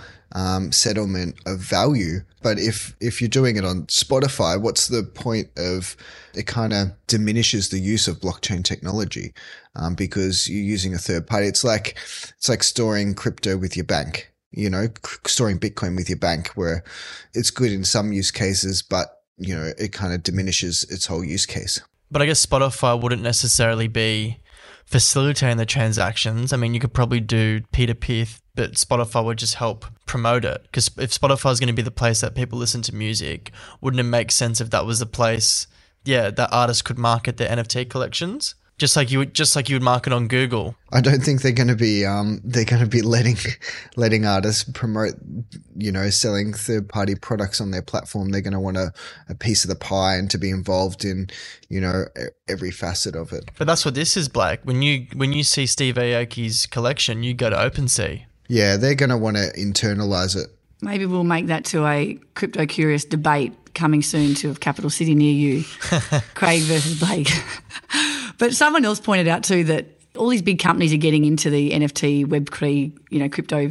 settlement 0.71 1.37
of 1.47 1.59
value. 1.59 2.21
But 2.43 2.59
if 2.59 2.97
if 3.01 3.21
you're 3.21 3.29
doing 3.29 3.57
it 3.57 3.65
on 3.65 3.87
Spotify, 3.87 4.61
what's 4.61 4.89
the 4.89 5.03
point 5.03 5.49
of 5.57 5.97
it? 6.35 6.47
Kind 6.47 6.73
of 6.73 6.93
diminishes 7.07 7.69
the 7.69 7.79
use 7.79 8.09
of 8.09 8.21
blockchain 8.21 8.65
technology 8.65 9.35
um, 9.75 9.95
because 9.95 10.49
you're 10.49 10.63
using 10.63 10.95
a 10.95 10.99
third 10.99 11.27
party. 11.27 11.47
It's 11.47 11.65
like 11.65 11.97
it's 12.37 12.49
like 12.49 12.63
storing 12.63 13.15
crypto 13.15 13.57
with 13.57 13.77
your 13.77 13.87
bank 13.87 14.31
you 14.53 14.69
know, 14.69 14.89
storing 15.27 15.59
Bitcoin 15.59 15.97
with 15.97 16.09
your 16.09 16.19
bank 16.19 16.49
where 16.55 16.83
it's 17.35 17.51
good 17.51 17.73
in 17.73 17.85
some 17.85 18.13
use 18.13 18.31
cases, 18.31 18.83
but, 18.83 19.23
you 19.37 19.55
know, 19.55 19.73
it 19.79 19.93
kind 19.93 20.13
of 20.13 20.23
diminishes 20.23 20.85
its 20.91 21.07
whole 21.07 21.25
use 21.25 21.47
case. 21.47 21.81
But 22.11 22.23
I 22.23 22.27
guess 22.27 22.45
Spotify 22.45 23.01
wouldn't 23.01 23.23
necessarily 23.23 23.87
be 23.87 24.41
facilitating 24.85 25.57
the 25.57 25.67
transactions. 25.67 26.53
I 26.53 26.57
mean, 26.57 26.75
you 26.75 26.81
could 26.81 26.93
probably 26.93 27.21
do 27.21 27.61
peer 27.73 27.87
to 27.87 27.95
peer, 27.95 28.27
but 28.61 28.73
Spotify 28.73 29.25
would 29.25 29.39
just 29.39 29.55
help 29.55 29.87
promote 30.05 30.45
it. 30.45 30.65
Because 30.65 30.91
if 30.99 31.19
Spotify 31.19 31.51
is 31.51 31.61
going 31.61 31.69
to 31.69 31.73
be 31.73 31.81
the 31.81 31.91
place 31.91 32.21
that 32.21 32.35
people 32.35 32.59
listen 32.59 32.83
to 32.83 32.95
music, 32.95 33.53
wouldn't 33.81 34.01
it 34.01 34.03
make 34.03 34.31
sense 34.31 34.61
if 34.61 34.69
that 34.69 34.85
was 34.85 34.99
the 34.99 35.07
place, 35.07 35.67
yeah, 36.05 36.29
that 36.29 36.53
artists 36.53 36.83
could 36.83 36.99
market 36.99 37.39
their 37.39 37.49
NFT 37.49 37.89
collections? 37.89 38.55
just 38.77 38.97
like 38.97 39.11
you 39.11 39.19
would 39.19 39.35
just 39.35 39.55
like 39.55 39.69
you 39.69 39.75
would 39.75 39.83
market 39.83 40.11
on 40.11 40.27
Google. 40.27 40.75
I 40.91 41.03
don't 41.03 41.23
think 41.23 41.43
they're 41.43 41.53
going 41.53 41.69
to 41.69 41.77
be 41.77 42.07
um 42.07 42.41
they're 42.43 42.65
going 42.65 42.81
to 42.81 42.89
be 42.89 43.03
letting 43.03 43.37
letting 43.97 44.25
artists 44.25 44.65
promote 44.65 45.13
you 45.77 45.93
know 45.93 46.09
selling 46.09 46.55
third 46.55 46.89
party 46.89 47.15
products 47.15 47.61
on 47.61 47.73
their 47.73 47.83
platform. 47.83 48.31
They're 48.31 48.41
going 48.41 48.55
to 48.55 48.59
want 48.59 48.79
a, 48.79 48.91
a 49.29 49.35
piece 49.35 49.65
of 49.65 49.69
the 49.69 49.77
pie 49.77 50.17
and 50.17 50.31
to 50.31 50.39
be 50.39 50.49
involved 50.49 51.05
in 51.05 51.29
you 51.69 51.79
know 51.83 52.07
every 52.49 52.71
facet 52.71 53.15
of 53.15 53.35
it. 53.35 53.51
But 53.59 53.67
that's 53.67 53.85
what 53.85 53.95
this 53.95 54.17
is, 54.17 54.31
Blake. 54.31 54.61
When 54.65 54.81
you 54.81 55.09
when 55.15 55.35
you 55.35 55.43
see 55.43 55.67
Steve 55.67 55.97
Aoki's 55.97 56.65
collection, 56.65 57.23
you 57.23 57.35
go 57.35 57.51
to 57.51 57.57
OpenSea. 57.57 58.25
Yeah, 58.51 58.77
they're 58.77 58.97
going 58.97 59.11
to 59.11 59.17
want 59.17 59.37
to 59.37 59.53
internalize 59.53 60.37
it. 60.37 60.51
Maybe 60.83 61.07
we'll 61.07 61.23
make 61.23 61.47
that 61.47 61.65
to 61.67 61.87
a 61.87 62.19
crypto 62.35 62.67
curious 62.67 63.05
debate 63.05 63.53
coming 63.75 64.03
soon 64.03 64.35
to 64.37 64.51
a 64.51 64.55
capital 64.57 64.91
city 64.91 65.15
near 65.15 65.33
you. 65.33 65.65
Craig 66.35 66.63
versus 66.63 66.99
Blake. 66.99 67.31
But 68.39 68.55
someone 68.55 68.87
else 68.87 68.99
pointed 68.99 69.29
out 69.29 69.45
too 69.45 69.65
that 69.65 69.85
all 70.17 70.31
these 70.31 70.41
big 70.41 70.59
companies 70.59 70.95
are 70.95 70.97
getting 70.97 71.27
into 71.27 71.51
the 71.51 71.73
NFT, 71.73 72.25
Web3, 72.25 72.99
you 73.11 73.19
know, 73.19 73.29
crypto 73.29 73.71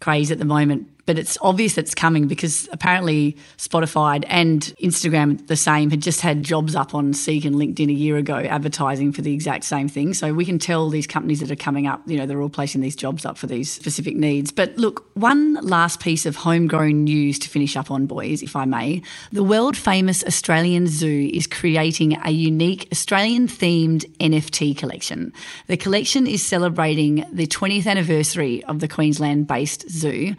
craze 0.00 0.30
at 0.30 0.38
the 0.38 0.46
moment 0.46 0.88
but 1.08 1.18
it's 1.18 1.38
obvious 1.40 1.78
it's 1.78 1.94
coming 1.94 2.28
because 2.28 2.68
apparently 2.70 3.34
Spotify 3.56 4.22
and 4.28 4.60
Instagram, 4.78 5.44
the 5.46 5.56
same, 5.56 5.88
had 5.88 6.02
just 6.02 6.20
had 6.20 6.42
jobs 6.42 6.76
up 6.76 6.94
on 6.94 7.14
Seek 7.14 7.46
and 7.46 7.56
LinkedIn 7.56 7.88
a 7.88 7.94
year 7.94 8.18
ago 8.18 8.34
advertising 8.34 9.12
for 9.12 9.22
the 9.22 9.32
exact 9.32 9.64
same 9.64 9.88
thing. 9.88 10.12
So 10.12 10.34
we 10.34 10.44
can 10.44 10.58
tell 10.58 10.90
these 10.90 11.06
companies 11.06 11.40
that 11.40 11.50
are 11.50 11.56
coming 11.56 11.86
up, 11.86 12.02
you 12.04 12.18
know, 12.18 12.26
they're 12.26 12.42
all 12.42 12.50
placing 12.50 12.82
these 12.82 12.94
jobs 12.94 13.24
up 13.24 13.38
for 13.38 13.46
these 13.46 13.72
specific 13.72 14.16
needs. 14.16 14.52
But 14.52 14.76
look, 14.76 15.08
one 15.14 15.54
last 15.62 16.00
piece 16.00 16.26
of 16.26 16.36
homegrown 16.36 17.04
news 17.04 17.38
to 17.38 17.48
finish 17.48 17.74
up 17.74 17.90
on, 17.90 18.04
boys, 18.04 18.42
if 18.42 18.54
I 18.54 18.66
may. 18.66 19.00
The 19.32 19.42
world 19.42 19.78
famous 19.78 20.22
Australian 20.24 20.88
Zoo 20.88 21.30
is 21.32 21.46
creating 21.46 22.18
a 22.22 22.32
unique 22.32 22.86
Australian 22.92 23.48
themed 23.48 24.04
NFT 24.18 24.76
collection. 24.76 25.32
The 25.68 25.78
collection 25.78 26.26
is 26.26 26.44
celebrating 26.44 27.24
the 27.32 27.46
20th 27.46 27.86
anniversary 27.86 28.62
of 28.64 28.80
the 28.80 28.88
Queensland 28.88 29.46
based 29.46 29.88
zoo. 29.88 30.36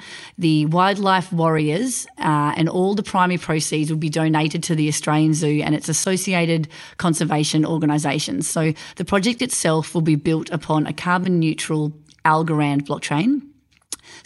Wildlife 0.66 1.32
Warriors, 1.32 2.08
uh, 2.18 2.54
and 2.56 2.70
all 2.70 2.96
the 2.96 3.04
primary 3.04 3.38
proceeds 3.38 3.90
will 3.90 3.98
be 3.98 4.10
donated 4.10 4.64
to 4.64 4.76
the 4.76 4.88
Australian 4.88 5.34
Zoo 5.34 5.62
and 5.64 5.76
its 5.76 5.90
associated 5.90 6.68
conservation 6.98 7.66
organisations. 7.66 8.50
So 8.50 8.74
the 8.96 9.06
project 9.06 9.42
itself 9.42 9.94
will 9.94 10.02
be 10.02 10.16
built 10.16 10.50
upon 10.50 10.88
a 10.88 10.94
carbon 10.94 11.40
neutral 11.40 11.94
Algorand 12.26 12.82
blockchain. 12.88 13.42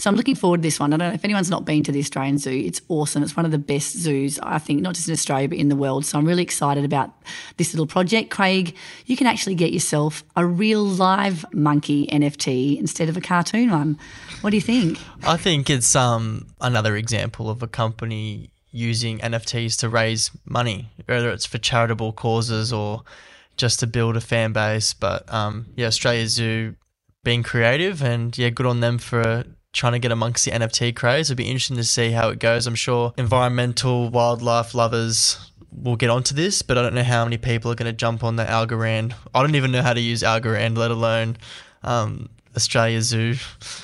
So 0.04 0.10
I'm 0.10 0.18
looking 0.18 0.36
forward 0.36 0.58
to 0.58 0.64
this 0.64 0.82
one. 0.82 0.92
I 0.92 0.98
don't 0.98 1.08
know 1.08 1.14
if 1.14 1.24
anyone's 1.24 1.50
not 1.50 1.64
been 1.64 1.82
to 1.84 1.92
the 1.94 2.00
Australian 2.00 2.38
Zoo. 2.38 2.52
It's 2.52 2.82
awesome. 2.90 3.24
It's 3.24 3.38
one 3.38 3.46
of 3.46 3.54
the 3.54 3.58
best 3.58 3.98
zoos, 3.98 4.38
I 4.40 4.60
think, 4.60 4.82
not 4.82 4.96
just 4.96 5.08
in 5.08 5.14
Australia, 5.14 5.48
but 5.48 5.58
in 5.58 5.70
the 5.70 5.78
world. 5.78 6.04
So 6.06 6.18
I'm 6.18 6.26
really 6.26 6.44
excited 6.44 6.84
about 6.84 7.14
this 7.56 7.74
little 7.74 7.88
project. 7.88 8.30
Craig, 8.30 8.76
you 9.06 9.16
can 9.16 9.28
actually 9.28 9.56
get 9.56 9.72
yourself 9.72 10.26
a 10.36 10.46
real 10.46 10.84
live 10.84 11.46
monkey 11.54 12.06
NFT 12.08 12.78
instead 12.78 13.08
of 13.08 13.16
a 13.16 13.22
cartoon 13.22 13.72
one. 13.72 13.98
What 14.42 14.50
do 14.50 14.58
you 14.58 14.62
think? 14.62 15.00
I 15.26 15.38
think 15.38 15.70
it's 15.70 15.96
um, 15.96 16.48
another 16.60 16.98
example 16.98 17.50
of 17.50 17.64
a 17.64 17.68
company 17.68 18.52
using 18.72 19.20
NFTs 19.20 19.80
to 19.80 19.88
raise 19.88 20.32
money, 20.44 20.90
whether 21.06 21.32
it's 21.32 21.46
for 21.46 21.60
charitable 21.60 22.12
causes 22.12 22.74
or 22.74 23.04
just 23.56 23.80
to 23.80 23.88
build 23.88 24.18
a 24.18 24.22
fan 24.22 24.52
base. 24.52 24.94
But 24.94 25.34
um, 25.34 25.68
yeah, 25.78 25.88
Australia 25.88 26.28
Zoo 26.28 26.76
being 27.24 27.42
creative 27.42 28.04
and 28.04 28.38
yeah, 28.38 28.50
good 28.50 28.66
on 28.66 28.82
them 28.82 28.98
for 28.98 29.46
trying 29.74 29.94
to 29.94 30.00
get 30.00 30.12
amongst 30.12 30.46
the 30.46 30.52
NFT 30.52 30.96
craze. 30.96 31.28
It'd 31.28 31.38
be 31.38 31.46
interesting 31.46 31.78
to 31.78 31.84
see 31.84 32.12
how 32.12 32.30
it 32.30 32.40
goes. 32.40 32.68
I'm 32.68 32.76
sure 32.76 33.14
environmental 33.18 34.10
wildlife 34.10 34.74
lovers 34.74 35.52
will 35.72 35.96
get 35.96 36.10
onto 36.10 36.36
this, 36.36 36.62
but 36.62 36.78
I 36.78 36.84
don't 36.84 36.94
know 36.94 37.04
how 37.04 37.24
many 37.24 37.38
people 37.38 37.72
are 37.72 37.76
going 37.76 37.92
to 37.92 37.98
jump 37.98 38.24
on 38.24 38.36
the 38.36 38.46
Algorand. 38.46 39.14
I 39.34 39.42
don't 39.42 39.56
even 39.56 39.72
know 39.72 39.82
how 39.82 39.94
to 39.94 40.00
use 40.00 40.22
Algorand, 40.22 40.78
let 40.78 40.92
alone 40.92 41.38
um, 41.84 42.30
Australia 42.56 43.02
Zoo. 43.02 43.36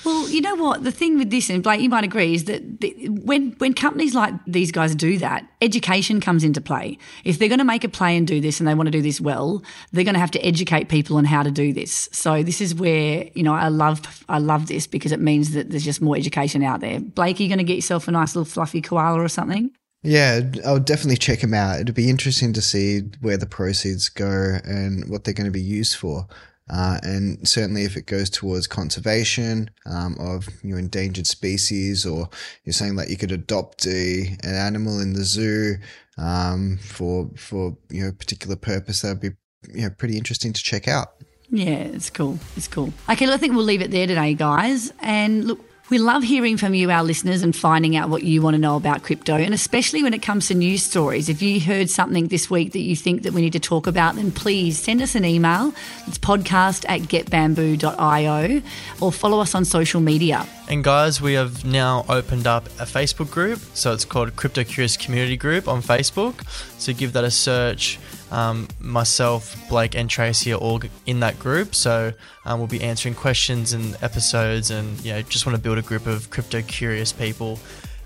Well, 0.06 0.30
you 0.30 0.42
know 0.42 0.56
what? 0.56 0.84
The 0.84 0.92
thing 0.92 1.18
with 1.18 1.30
this, 1.30 1.50
and 1.50 1.64
Blake, 1.64 1.82
you 1.82 1.90
might 1.90 2.04
agree, 2.04 2.36
is 2.36 2.46
that 2.46 2.82
the, 2.82 3.10
when 3.10 3.52
when 3.54 3.74
companies 3.74 4.14
like 4.16 4.34
these 4.46 4.72
guys 4.72 4.96
do 4.96 5.18
that, 5.18 5.46
education 5.62 6.22
comes 6.22 6.44
into 6.44 6.62
play. 6.62 6.98
If 7.24 7.40
they're 7.40 7.50
going 7.50 7.60
to 7.60 7.66
make 7.66 7.84
a 7.84 7.90
play 7.90 8.16
and 8.16 8.28
do 8.28 8.40
this, 8.42 8.60
and 8.60 8.68
they 8.68 8.76
want 8.76 8.88
to 8.88 8.92
do 8.92 9.02
this 9.02 9.20
well, 9.20 9.64
they're 9.92 10.04
going 10.04 10.14
to 10.14 10.20
have 10.20 10.32
to 10.32 10.46
educate 10.46 10.90
people 10.90 11.18
on 11.18 11.26
how 11.26 11.44
to 11.44 11.52
do 11.52 11.74
this. 11.74 12.10
So 12.12 12.44
this 12.44 12.62
is 12.62 12.76
where 12.76 13.30
you 13.34 13.44
know 13.44 13.54
I 13.54 13.70
love 13.70 14.24
I 14.30 14.40
love 14.40 14.68
this 14.68 14.88
because 14.88 15.12
it 15.12 15.20
means 15.20 15.52
that 15.52 15.70
there's 15.70 15.86
just 15.86 16.02
more 16.02 16.16
education 16.16 16.64
out 16.64 16.82
there. 16.82 17.00
Blake, 17.00 17.40
are 17.40 17.44
you 17.44 17.50
going 17.50 17.60
to 17.60 17.64
get 17.64 17.76
yourself 17.76 18.08
a 18.08 18.12
nice 18.12 18.36
little 18.36 18.46
fluffy 18.46 18.82
koala 18.82 19.22
or 19.22 19.30
something? 19.30 19.72
Yeah, 20.02 20.42
I'll 20.66 20.80
definitely 20.80 21.18
check 21.18 21.42
them 21.42 21.54
out. 21.54 21.82
It'd 21.82 21.94
be 21.94 22.10
interesting 22.10 22.54
to 22.54 22.62
see 22.62 23.02
where 23.20 23.38
the 23.38 23.46
proceeds 23.46 24.08
go 24.08 24.58
and 24.64 25.10
what 25.10 25.24
they're 25.24 25.34
going 25.34 25.46
to 25.46 25.52
be 25.52 25.62
used 25.62 25.98
for. 25.98 26.28
Uh, 26.70 27.00
and 27.04 27.48
certainly 27.48 27.84
if 27.84 27.98
it 27.98 28.06
goes 28.06 28.30
towards 28.30 28.68
conservation 28.68 29.70
um, 29.86 30.16
of 30.20 30.48
your 30.64 30.78
endangered 30.78 31.26
species 31.26 32.06
or 32.06 32.30
you're 32.64 32.74
saying 32.74 32.96
that 32.96 33.10
you 33.10 33.18
could 33.18 33.32
adopt 33.32 33.88
a, 33.88 34.38
an 34.44 34.54
animal 34.54 35.00
in 35.00 35.14
the 35.14 35.24
zoo 35.24 35.76
um, 36.18 36.78
for 36.78 37.30
for 37.36 37.76
you 37.90 38.04
know 38.04 38.12
particular 38.12 38.56
purpose 38.56 39.02
that'd 39.02 39.20
be 39.20 39.32
you 39.74 39.82
know 39.82 39.90
pretty 39.90 40.18
interesting 40.18 40.54
to 40.54 40.62
check 40.62 40.88
out. 40.88 41.16
Yeah 41.50 41.70
it's 41.70 42.10
cool. 42.10 42.38
It's 42.56 42.68
cool. 42.68 42.94
Okay 43.10 43.26
well, 43.26 43.36
i 43.36 43.38
think 43.38 43.56
we'll 43.56 43.66
leave 43.66 43.82
it 43.82 43.92
there 43.92 44.08
today 44.08 44.34
guys. 44.34 44.94
And 45.00 45.46
look 45.46 45.69
we 45.90 45.98
love 45.98 46.24
hearing 46.24 46.56
from 46.56 46.74
you, 46.74 46.92
our 46.92 47.04
listeners, 47.04 47.42
and 47.42 47.56
finding 47.56 47.96
out 47.96 48.10
what 48.10 48.24
you 48.24 48.42
want 48.42 48.54
to 48.54 48.60
know 48.60 48.76
about 48.76 49.02
crypto, 49.02 49.36
and 49.36 49.54
especially 49.54 50.04
when 50.04 50.14
it 50.14 50.22
comes 50.22 50.48
to 50.48 50.54
news 50.54 50.84
stories. 50.84 51.30
If 51.30 51.42
you 51.42 51.60
heard 51.60 51.90
something 51.90 52.28
this 52.28 52.50
week 52.50 52.74
that 52.74 52.80
you 52.80 52.96
think 52.96 53.24
that 53.24 53.34
we 53.34 53.42
need 53.42 53.54
to 53.54 53.60
talk 53.60 53.88
about, 53.88 54.16
then 54.16 54.32
please 54.32 54.78
send 54.80 55.02
us 55.02 55.16
an 55.16 55.26
email. 55.26 55.74
It's 56.06 56.20
podcast 56.20 56.86
at 56.88 57.02
getbamboo.io 57.02 58.62
or 59.02 59.12
follow 59.12 59.40
us 59.40 59.56
on 59.56 59.66
social 59.66 60.00
media. 60.00 60.46
And 60.68 60.84
guys, 60.84 61.20
we 61.20 61.34
have 61.34 61.66
now 61.66 62.06
opened 62.08 62.46
up 62.46 62.68
a 62.80 62.86
Facebook 62.86 63.32
group. 63.32 63.60
So 63.74 63.92
it's 63.92 64.06
called 64.06 64.36
Crypto 64.36 64.64
Curious 64.64 64.96
Community 64.96 65.38
Group 65.38 65.68
on 65.68 65.82
Facebook. 65.82 66.48
So 66.80 66.94
give 66.94 67.14
that 67.14 67.24
a 67.24 67.32
search. 67.32 67.98
Um, 68.32 68.68
myself, 68.80 69.56
Blake, 69.70 69.96
and 69.96 70.10
Tracy 70.10 70.54
are 70.54 70.58
all 70.58 70.82
in 71.06 71.20
that 71.22 71.40
group. 71.40 71.74
So 71.74 72.14
um, 72.46 72.60
we'll 72.60 72.68
be 72.68 72.82
answering 72.82 73.16
questions 73.16 73.74
and 73.74 73.98
episodes, 74.02 74.70
and 74.72 75.00
you 75.04 75.14
know, 75.14 75.22
just 75.24 75.46
want 75.46 75.56
to 75.56 75.62
build 75.62 75.78
a 75.78 75.82
group 75.82 76.06
of 76.06 76.30
crypto 76.30 76.62
curious 76.62 77.12
people 77.12 77.60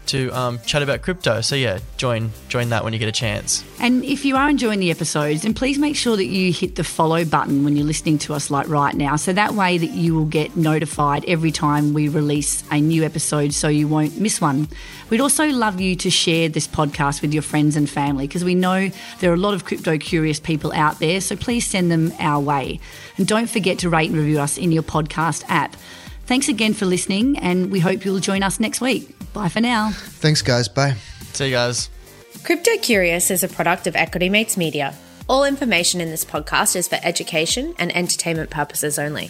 to 0.08 0.30
um, 0.32 0.60
chat 0.66 0.82
about 0.82 1.02
crypto. 1.02 1.42
So 1.42 1.56
yeah, 1.56 1.80
join 1.98 2.32
join 2.50 2.70
that 2.70 2.84
when 2.84 2.94
you 2.94 3.00
get 3.00 3.10
a 3.10 3.14
chance. 3.14 3.64
And 3.80 4.04
if 4.04 4.26
you 4.26 4.36
are 4.36 4.50
enjoying 4.50 4.80
the 4.80 4.92
episodes, 4.92 5.44
then 5.44 5.54
please 5.54 5.78
make 5.78 5.96
sure 5.96 6.16
that 6.16 6.26
you 6.26 6.52
hit 6.52 6.76
the 6.76 6.84
follow 6.84 7.26
button 7.26 7.64
when 7.64 7.76
you're 7.76 7.86
listening 7.86 8.18
to 8.20 8.34
us 8.34 8.50
like 8.50 8.68
right 8.68 8.94
now. 8.94 9.16
So 9.16 9.34
that 9.34 9.54
way 9.54 9.78
that 9.78 9.92
you 9.92 10.16
will 10.16 10.26
get 10.26 10.56
notified 10.56 11.26
every 11.28 11.52
time 11.52 11.94
we 11.94 12.08
release 12.08 12.64
a 12.72 12.80
new 12.80 13.04
episode 13.04 13.54
so 13.54 13.68
you 13.68 13.88
won't 13.88 14.20
miss 14.20 14.40
one. 14.40 14.68
We'd 15.10 15.22
also 15.22 15.48
love 15.48 15.80
you 15.80 15.96
to 15.98 16.10
share 16.10 16.50
this 16.50 16.68
podcast 16.68 17.22
with 17.22 17.34
your 17.34 17.44
friends 17.44 17.76
and 17.76 17.90
family 17.90 18.28
because 18.28 18.44
we 18.44 18.56
know 18.56 18.90
there 19.20 19.32
are 19.32 19.36
a 19.36 19.38
lot 19.38 19.54
of 19.54 19.66
crypto 19.66 19.98
curious 19.98 20.40
people 20.40 20.72
out 20.74 21.00
there. 21.00 21.22
So 21.22 21.36
please 21.36 21.66
send 21.66 21.92
them 21.92 22.14
our 22.20 22.40
way. 22.40 22.80
And 23.18 23.28
don't 23.28 23.50
forget 23.50 23.80
to 23.80 23.90
rate 23.90 24.10
and 24.10 24.18
review 24.18 24.40
us 24.40 24.58
in 24.58 24.72
your 24.72 24.84
podcast 24.84 25.44
app. 25.50 25.76
Thanks 26.34 26.50
again 26.50 26.74
for 26.74 26.88
listening, 26.88 27.38
and 27.38 27.72
we 27.72 27.80
hope 27.80 28.04
you'll 28.04 28.20
join 28.20 28.42
us 28.42 28.60
next 28.60 28.82
week. 28.82 29.16
Bye 29.34 29.50
for 29.50 29.62
now. 29.62 29.92
Thanks, 29.92 30.42
guys. 30.42 30.68
Bye. 30.68 30.96
See 31.34 31.46
you 31.46 31.52
guys. 31.52 31.92
Crypto 32.44 32.76
Curious 32.80 33.30
is 33.30 33.44
a 33.44 33.48
product 33.48 33.86
of 33.86 33.96
Equity 33.96 34.30
Mates 34.30 34.58
Media. 34.58 34.96
All 35.30 35.44
information 35.44 36.02
in 36.02 36.10
this 36.10 36.26
podcast 36.26 36.76
is 36.76 36.88
for 36.88 36.98
education 37.04 37.76
and 37.78 37.96
entertainment 37.96 38.50
purposes 38.50 38.98
only. 38.98 39.30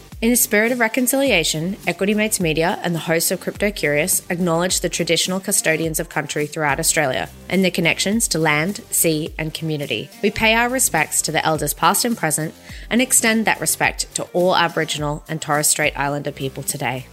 In 0.21 0.29
the 0.29 0.35
spirit 0.35 0.71
of 0.71 0.79
reconciliation, 0.79 1.77
Equity 1.87 2.13
Mates 2.13 2.39
Media 2.39 2.77
and 2.83 2.93
the 2.93 2.99
hosts 2.99 3.31
of 3.31 3.39
Crypto 3.39 3.71
Curious 3.71 4.21
acknowledge 4.29 4.81
the 4.81 4.87
traditional 4.87 5.39
custodians 5.39 5.99
of 5.99 6.09
country 6.09 6.45
throughout 6.45 6.79
Australia 6.79 7.27
and 7.49 7.63
their 7.63 7.71
connections 7.71 8.27
to 8.27 8.37
land, 8.37 8.81
sea, 8.91 9.33
and 9.39 9.51
community. 9.51 10.11
We 10.21 10.29
pay 10.29 10.53
our 10.53 10.69
respects 10.69 11.23
to 11.23 11.31
the 11.31 11.43
elders 11.43 11.73
past 11.73 12.05
and 12.05 12.15
present 12.15 12.53
and 12.91 13.01
extend 13.01 13.45
that 13.45 13.59
respect 13.59 14.13
to 14.13 14.25
all 14.25 14.55
Aboriginal 14.55 15.23
and 15.27 15.41
Torres 15.41 15.65
Strait 15.65 15.97
Islander 15.97 16.31
people 16.31 16.61
today. 16.61 17.07